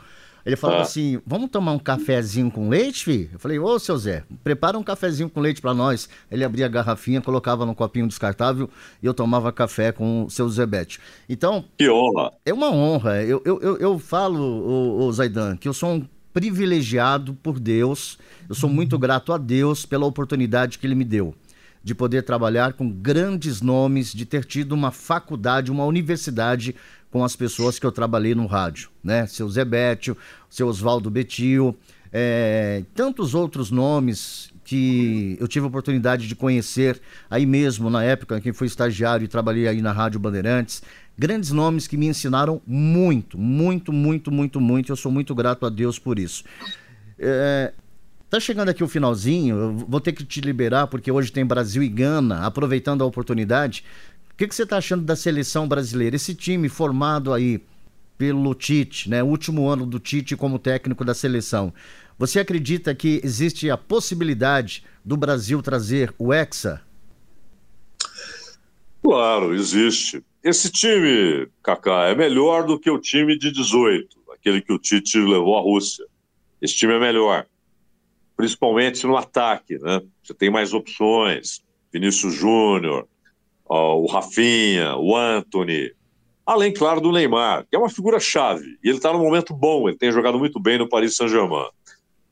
Ele 0.50 0.56
falou 0.56 0.78
ah. 0.78 0.82
assim: 0.82 1.22
vamos 1.28 1.52
tomar 1.52 1.74
um 1.74 1.80
cafezinho 1.80 2.50
com 2.50 2.70
leite, 2.70 3.04
filho? 3.04 3.30
Eu 3.32 3.38
falei, 3.38 3.60
ô 3.60 3.78
seu 3.78 3.96
Zé, 4.00 4.24
prepara 4.44 4.80
um 4.80 4.84
cafezinho 4.84 5.30
com 5.30 5.40
leite 5.40 5.62
para 5.62 5.76
nós. 5.76 6.10
Ele 6.32 6.44
abria 6.44 6.66
a 6.66 6.70
garrafinha, 6.70 7.22
colocava 7.22 7.68
num 7.68 7.76
copinho 7.76 8.08
descartável 8.08 8.68
e 9.02 9.06
eu 9.06 9.14
tomava 9.14 9.52
café 9.52 9.92
com 9.92 10.26
o 10.26 10.30
seu 10.30 10.50
Zebete. 10.50 11.00
Então. 11.30 11.64
Que 11.78 11.88
honra! 11.88 12.34
É 12.44 12.52
uma 12.52 12.72
honra. 12.72 13.22
Eu, 13.22 13.44
eu, 13.46 13.62
eu, 13.62 13.78
eu 13.78 14.00
falo, 14.00 14.40
o, 14.40 15.06
o 15.06 15.14
Zaidan, 15.14 15.56
que 15.56 15.68
eu 15.68 15.74
sou 15.74 15.92
um 15.92 16.08
privilegiado 16.34 17.36
por 17.36 17.60
Deus. 17.60 18.18
Eu 18.48 18.56
sou 18.56 18.70
muito 18.70 18.98
grato 18.98 19.32
a 19.32 19.38
Deus 19.38 19.86
pela 19.86 20.08
oportunidade 20.08 20.80
que 20.80 20.88
ele 20.88 20.96
me 20.96 21.06
deu 21.06 21.36
de 21.84 21.96
poder 21.96 22.24
trabalhar 22.24 22.74
com 22.74 22.90
grandes 22.90 23.62
nomes, 23.62 24.14
de 24.14 24.26
ter 24.26 24.46
tido 24.46 24.74
uma 24.74 24.92
faculdade, 24.92 25.72
uma 25.72 25.86
universidade 25.86 26.76
com 27.12 27.24
as 27.24 27.36
pessoas 27.36 27.80
que 27.80 27.86
eu 27.86 27.92
trabalhei 27.92 28.36
no 28.36 28.46
rádio, 28.46 28.90
né? 29.04 29.26
Seu 29.26 29.50
Zé 29.50 29.66
Bétio, 29.66 30.16
seu 30.50 30.68
Oswaldo 30.68 31.10
Betil, 31.10 31.76
é, 32.12 32.84
tantos 32.94 33.34
outros 33.34 33.72
nomes 33.72 34.52
que 34.64 35.36
eu 35.40 35.48
tive 35.48 35.66
a 35.66 35.68
oportunidade 35.68 36.28
de 36.28 36.36
conhecer 36.36 37.02
aí 37.28 37.46
mesmo 37.46 37.90
na 37.90 38.04
época 38.04 38.40
que 38.40 38.54
fui 38.54 38.68
estagiário 38.68 39.26
e 39.26 39.28
trabalhei 39.28 39.68
aí 39.68 39.82
na 39.82 39.92
Rádio 39.92 40.20
Bandeirantes. 40.20 40.84
Grandes 41.18 41.52
nomes 41.52 41.88
que 41.88 41.98
me 41.98 42.06
ensinaram 42.06 42.62
muito, 42.68 43.38
muito, 43.38 43.92
muito, 43.92 44.32
muito, 44.32 44.62
muito. 44.62 44.92
Eu 44.92 44.96
sou 44.96 45.12
muito 45.12 45.34
grato 45.34 45.66
a 45.66 45.70
Deus 45.70 45.98
por 45.98 46.20
isso. 46.20 46.44
É, 47.18 47.74
Tá 48.30 48.40
chegando 48.40 48.70
aqui 48.70 48.84
o 48.84 48.88
finalzinho, 48.88 49.56
eu 49.56 49.74
vou 49.74 50.00
ter 50.00 50.14
que 50.14 50.24
te 50.24 50.40
liberar 50.40 50.86
porque 50.86 51.12
hoje 51.12 51.32
tem 51.32 51.44
Brasil 51.44 51.82
e 51.82 51.90
Gana, 51.90 52.46
aproveitando 52.46 53.04
a 53.04 53.06
oportunidade. 53.06 53.84
O 54.32 54.36
que, 54.38 54.48
que 54.48 54.54
você 54.54 54.64
está 54.64 54.78
achando 54.78 55.04
da 55.04 55.16
seleção 55.16 55.68
brasileira? 55.68 56.16
Esse 56.16 56.36
time 56.36 56.70
formado 56.70 57.34
aí 57.34 57.60
pelo 58.20 58.54
Tite, 58.54 59.10
né? 59.10 59.24
O 59.24 59.28
último 59.28 59.68
ano 59.68 59.84
do 59.84 60.00
Tite 60.00 60.36
como 60.36 60.60
técnico 60.60 61.04
da 61.04 61.16
seleção. 61.16 61.74
Você 62.20 62.40
acredita 62.40 62.94
que 62.94 63.20
existe 63.24 63.68
a 63.72 63.78
possibilidade 63.78 64.84
do 65.04 65.18
Brasil 65.18 65.60
trazer 65.64 66.14
o 66.20 66.32
Hexa? 66.32 66.82
Claro, 69.02 69.56
existe. 69.56 70.24
Esse 70.44 70.70
time, 70.70 71.48
Kaká, 71.64 72.10
é 72.10 72.16
melhor 72.16 72.64
do 72.66 72.78
que 72.78 72.92
o 72.92 73.00
time 73.00 73.40
de 73.40 73.52
18, 73.52 74.18
aquele 74.34 74.62
que 74.62 74.72
o 74.72 74.78
Tite 74.78 75.18
levou 75.18 75.58
à 75.58 75.62
Rússia. 75.62 76.06
Esse 76.62 76.76
time 76.76 76.94
é 76.94 77.00
melhor, 77.00 77.48
principalmente 78.40 79.06
no 79.06 79.18
ataque, 79.18 79.78
né? 79.80 80.02
Você 80.24 80.34
tem 80.34 80.50
mais 80.50 80.74
opções. 80.74 81.62
Vinícius 81.92 82.34
Júnior, 82.34 83.06
o 83.68 84.06
Rafinha, 84.06 84.96
o 84.96 85.14
Anthony, 85.14 85.92
além, 86.46 86.72
claro, 86.72 87.02
do 87.02 87.12
Neymar, 87.12 87.68
que 87.70 87.76
é 87.76 87.78
uma 87.78 87.90
figura-chave. 87.90 88.78
E 88.82 88.88
ele 88.88 88.96
está 88.96 89.12
num 89.12 89.20
momento 89.20 89.54
bom, 89.54 89.90
ele 89.90 89.98
tem 89.98 90.10
jogado 90.10 90.40
muito 90.40 90.58
bem 90.58 90.78
no 90.78 90.88
Paris 90.88 91.18
Saint-Germain. 91.18 91.68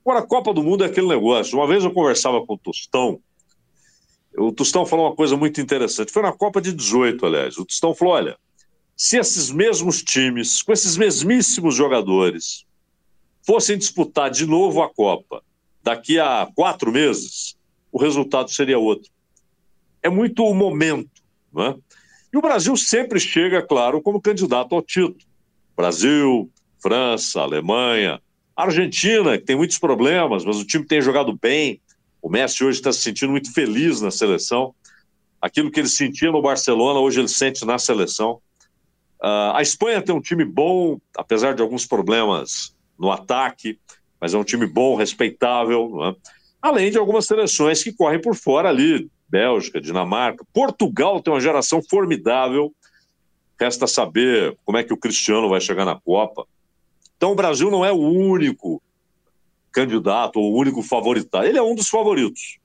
Agora, 0.06 0.20
a 0.20 0.26
Copa 0.26 0.54
do 0.54 0.64
Mundo 0.64 0.86
é 0.86 0.88
aquele 0.88 1.10
negócio. 1.10 1.58
Uma 1.58 1.68
vez 1.68 1.84
eu 1.84 1.92
conversava 1.92 2.46
com 2.46 2.54
o 2.54 2.58
Tostão, 2.58 3.20
o 4.38 4.54
Tostão 4.54 4.86
falou 4.86 5.08
uma 5.08 5.16
coisa 5.16 5.36
muito 5.36 5.60
interessante. 5.60 6.14
Foi 6.14 6.22
na 6.22 6.32
Copa 6.32 6.62
de 6.62 6.72
18, 6.72 7.26
aliás. 7.26 7.58
O 7.58 7.66
Tostão 7.66 7.94
falou: 7.94 8.14
olha, 8.14 8.38
se 8.96 9.18
esses 9.18 9.52
mesmos 9.52 10.02
times, 10.02 10.62
com 10.62 10.72
esses 10.72 10.96
mesmíssimos 10.96 11.76
jogadores, 11.76 12.64
fossem 13.46 13.78
disputar 13.78 14.30
de 14.30 14.46
novo 14.46 14.82
a 14.82 14.88
Copa 14.88 15.44
daqui 15.88 16.20
a 16.20 16.46
quatro 16.54 16.92
meses, 16.92 17.56
o 17.90 17.98
resultado 17.98 18.52
seria 18.52 18.78
outro. 18.78 19.10
É 20.04 20.10
muito 20.10 20.44
o 20.44 20.54
momento. 20.54 21.10
Não 21.54 21.64
é? 21.64 21.76
E 22.34 22.38
o 22.38 22.42
Brasil 22.42 22.76
sempre 22.76 23.22
chega, 23.22 23.62
claro, 23.62 24.02
como 24.02 24.22
candidato 24.22 24.76
ao 24.76 24.82
título. 24.82 25.26
Brasil, 25.78 26.52
França, 26.78 27.40
Alemanha, 27.40 28.22
Argentina, 28.54 29.38
que 29.38 29.46
tem 29.46 29.56
muitos 29.56 29.80
problemas, 29.80 30.44
mas 30.44 30.58
o 30.58 30.66
time 30.66 30.86
tem 30.86 31.02
jogado 31.02 31.40
bem. 31.42 31.80
O 32.22 32.30
Messi 32.30 32.66
hoje 32.66 32.80
está 32.80 32.92
se 32.92 33.00
sentindo 33.00 33.32
muito 33.32 33.54
feliz 33.54 34.02
na 34.02 34.12
seleção. 34.12 34.76
Aquilo 35.42 35.72
que 35.72 35.80
ele 35.80 35.88
sentia 35.88 36.30
no 36.34 36.42
Barcelona, 36.42 37.00
hoje 37.00 37.22
ele 37.22 37.30
sente 37.30 37.66
na 37.66 37.80
seleção. 37.80 38.42
Uh, 39.24 39.56
a 39.56 39.62
Espanha 39.62 40.02
tem 40.02 40.14
um 40.14 40.20
time 40.20 40.44
bom, 40.44 41.00
apesar 41.16 41.56
de 41.56 41.62
alguns 41.62 41.86
problemas 41.86 42.76
no 43.00 43.10
ataque, 43.10 43.80
mas 44.20 44.34
é 44.34 44.38
um 44.38 44.44
time 44.44 44.66
bom, 44.66 44.96
respeitável. 44.96 46.04
É? 46.06 46.16
Além 46.62 46.92
de 46.92 46.98
algumas 46.98 47.26
seleções 47.26 47.84
que 47.84 47.94
correm 47.94 48.22
por 48.22 48.36
fora 48.36 48.70
ali 48.70 49.10
Bélgica, 49.30 49.82
Dinamarca. 49.82 50.46
Portugal 50.54 51.22
tem 51.22 51.34
uma 51.34 51.42
geração 51.42 51.82
formidável. 51.82 52.74
Resta 53.60 53.88
saber 53.88 54.58
como 54.64 54.78
é 54.78 54.84
que 54.84 54.94
o 54.94 54.98
Cristiano 54.98 55.50
vai 55.50 55.60
chegar 55.60 55.86
na 55.86 56.00
Copa. 56.00 56.46
Então 57.18 57.32
o 57.32 57.36
Brasil 57.36 57.70
não 57.70 57.84
é 57.84 57.92
o 57.92 57.98
único 57.98 58.82
candidato 59.72 60.40
ou 60.40 60.54
o 60.54 60.58
único 60.58 60.82
favorito. 60.82 61.36
Ele 61.38 61.58
é 61.58 61.62
um 61.62 61.76
dos 61.76 61.90
favoritos. 61.90 62.60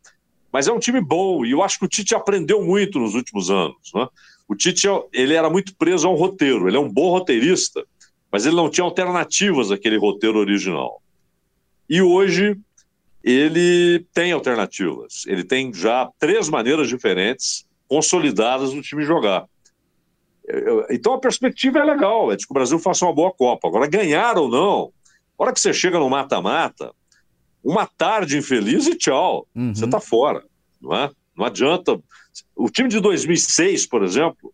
Mas 0.53 0.69
é 0.69 0.73
um 0.73 0.79
time 0.79 1.01
bom 1.01 1.45
e 1.45 1.53
eu 1.53 1.63
acho 1.63 1.79
que 1.79 1.87
o 1.87 1.89
Tite 1.89 2.15
aprendeu 2.15 2.63
muito 2.63 2.99
nos 2.99 3.15
últimos 3.15 3.51
anos. 3.51 3.91
Né? 3.95 4.07
O 4.47 4.55
Tite 4.55 4.87
ele 5.13 5.35
era 5.35 5.49
muito 5.49 5.75
preso 5.75 6.07
a 6.07 6.11
um 6.11 6.15
roteiro. 6.15 6.69
Ele 6.69 6.77
é 6.77 6.81
um 6.81 6.93
bom 6.93 7.11
roteirista, 7.11 7.85
mas 8.31 8.45
ele 8.45 8.55
não 8.55 8.71
tinha 8.71 8.85
alternativas 8.85 9.71
àquele 9.71 9.97
roteiro 9.97 10.39
original. 10.39 11.02
E 11.93 12.01
hoje 12.01 12.59
ele 13.23 14.07
tem 14.15 14.33
alternativas. 14.33 15.25
Ele 15.27 15.45
tem 15.45 15.75
já 15.75 16.11
três 16.19 16.49
maneiras 16.49 16.89
diferentes 16.89 17.67
consolidadas 17.87 18.73
do 18.73 18.81
time 18.81 19.05
jogar. 19.05 19.45
Então 20.89 21.13
a 21.13 21.21
perspectiva 21.21 21.81
é 21.81 21.85
legal, 21.85 22.33
é 22.33 22.37
de 22.37 22.47
que 22.47 22.51
o 22.51 22.55
Brasil 22.55 22.79
faça 22.79 23.05
uma 23.05 23.13
boa 23.13 23.31
Copa. 23.31 23.69
Agora, 23.69 23.87
ganhar 23.87 24.39
ou 24.39 24.49
não, 24.49 24.91
a 25.39 25.43
hora 25.43 25.53
que 25.53 25.61
você 25.61 25.75
chega 25.75 25.99
no 25.99 26.09
mata-mata, 26.09 26.95
uma 27.63 27.85
tarde 27.85 28.39
infeliz 28.39 28.87
e 28.87 28.97
tchau, 28.97 29.47
uhum. 29.55 29.75
você 29.75 29.85
está 29.85 30.01
fora, 30.01 30.43
não 30.81 30.97
é? 30.97 31.11
Não 31.37 31.45
adianta. 31.45 32.01
O 32.57 32.71
time 32.71 32.89
de 32.89 33.01
2006, 33.01 33.85
por 33.85 34.03
exemplo, 34.03 34.51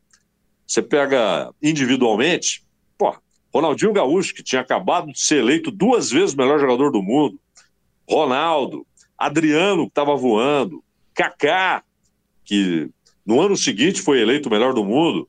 você 0.67 0.83
pega 0.83 1.55
individualmente, 1.63 2.65
pô, 2.99 3.17
Ronaldinho 3.53 3.93
Gaúcho, 3.93 4.35
que 4.35 4.43
tinha 4.43 4.61
acabado 4.61 5.13
de 5.13 5.21
ser 5.21 5.39
eleito 5.39 5.71
duas 5.71 6.11
vezes 6.11 6.35
o 6.35 6.39
melhor 6.39 6.59
jogador 6.59 6.91
do 6.91 7.03
mundo, 7.03 7.39
Ronaldo, 8.09 8.87
Adriano, 9.17 9.85
que 9.85 9.91
estava 9.91 10.17
voando, 10.17 10.83
Kaká, 11.15 11.83
que 12.45 12.91
no 13.25 13.41
ano 13.41 13.57
seguinte 13.57 14.01
foi 14.01 14.21
eleito 14.21 14.49
o 14.49 14.53
melhor 14.53 14.73
do 14.73 14.85
mundo, 14.85 15.29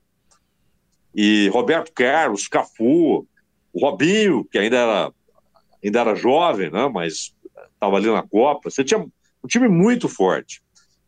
e 1.14 1.50
Roberto 1.50 1.92
Carlos, 1.94 2.48
Cafu, 2.48 3.28
o 3.74 3.80
Robinho, 3.80 4.46
que 4.46 4.58
ainda 4.58 4.78
era, 4.78 5.14
ainda 5.84 6.00
era 6.00 6.16
jovem, 6.16 6.70
né, 6.70 6.90
mas 6.94 7.34
estava 7.74 7.96
ali 7.96 8.12
na 8.12 8.24
Copa. 8.24 8.70
Você 8.70 8.84
tinha 8.84 9.00
um 9.00 9.48
time 9.48 9.68
muito 9.68 10.08
forte. 10.08 10.62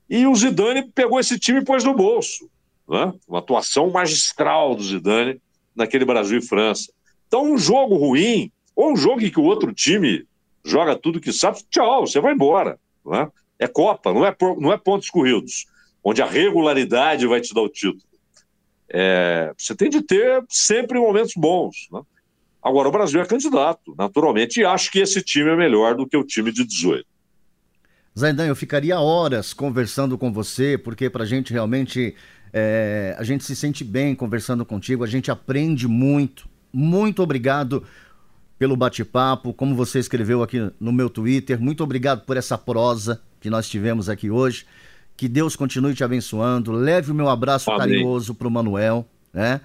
E 0.09 0.25
o 0.25 0.35
Zidane 0.35 0.91
pegou 0.91 1.19
esse 1.19 1.39
time 1.39 1.59
e 1.59 1.63
pôs 1.63 1.83
no 1.83 1.93
bolso. 1.93 2.49
Né? 2.87 3.13
Uma 3.27 3.39
atuação 3.39 3.89
magistral 3.89 4.75
do 4.75 4.83
Zidane 4.83 5.41
naquele 5.75 6.05
Brasil 6.05 6.39
e 6.39 6.45
França. 6.45 6.91
Então, 7.31 7.53
um 7.53 7.57
jogo 7.57 7.95
ruim, 7.95 8.51
ou 8.75 8.91
um 8.91 8.97
jogo 8.97 9.21
em 9.21 9.31
que 9.31 9.39
o 9.39 9.43
outro 9.43 9.73
time 9.73 10.27
joga 10.65 10.97
tudo 10.97 11.21
que 11.21 11.31
sabe, 11.31 11.59
tchau, 11.69 12.05
você 12.05 12.19
vai 12.19 12.33
embora. 12.33 12.77
É? 13.13 13.63
é 13.63 13.67
Copa, 13.69 14.13
não 14.13 14.25
é, 14.25 14.35
não 14.59 14.73
é 14.73 14.77
pontos 14.77 15.09
corridos, 15.09 15.65
onde 16.03 16.21
a 16.21 16.25
regularidade 16.25 17.25
vai 17.25 17.39
te 17.39 17.53
dar 17.53 17.61
o 17.61 17.69
título. 17.69 18.03
É, 18.89 19.53
você 19.57 19.73
tem 19.73 19.89
de 19.89 20.01
ter 20.01 20.43
sempre 20.49 20.99
momentos 20.99 21.31
bons. 21.37 21.87
Né? 21.89 22.01
Agora, 22.61 22.89
o 22.89 22.91
Brasil 22.91 23.21
é 23.21 23.25
candidato, 23.25 23.95
naturalmente, 23.97 24.59
e 24.59 24.65
acho 24.65 24.91
que 24.91 24.99
esse 24.99 25.21
time 25.21 25.51
é 25.51 25.55
melhor 25.55 25.95
do 25.95 26.05
que 26.05 26.17
o 26.17 26.25
time 26.25 26.51
de 26.51 26.65
18. 26.65 27.05
Zaidan, 28.19 28.45
eu 28.45 28.57
ficaria 28.57 28.99
horas 28.99 29.53
conversando 29.53 30.17
com 30.17 30.33
você, 30.33 30.77
porque 30.77 31.09
para 31.09 31.23
a 31.23 31.27
gente 31.27 31.53
realmente. 31.53 32.13
É, 32.53 33.15
a 33.17 33.23
gente 33.23 33.45
se 33.45 33.55
sente 33.55 33.81
bem 33.81 34.13
conversando 34.13 34.65
contigo, 34.65 35.05
a 35.05 35.07
gente 35.07 35.31
aprende 35.31 35.87
muito. 35.87 36.50
Muito 36.73 37.21
obrigado 37.21 37.83
pelo 38.57 38.75
bate-papo, 38.75 39.53
como 39.53 39.75
você 39.75 39.99
escreveu 39.99 40.43
aqui 40.43 40.71
no 40.79 40.91
meu 40.91 41.09
Twitter. 41.09 41.59
Muito 41.59 41.83
obrigado 41.83 42.21
por 42.25 42.37
essa 42.37 42.57
prosa 42.57 43.21
que 43.39 43.49
nós 43.49 43.67
tivemos 43.67 44.07
aqui 44.07 44.29
hoje. 44.29 44.65
Que 45.17 45.27
Deus 45.27 45.55
continue 45.55 45.95
te 45.95 46.03
abençoando. 46.03 46.71
Leve 46.71 47.11
o 47.11 47.15
meu 47.15 47.27
abraço 47.27 47.71
Amém. 47.71 47.79
carinhoso 47.79 48.35
para 48.35 48.47
o 48.47 48.51
Manuel, 48.51 49.05
né? 49.33 49.61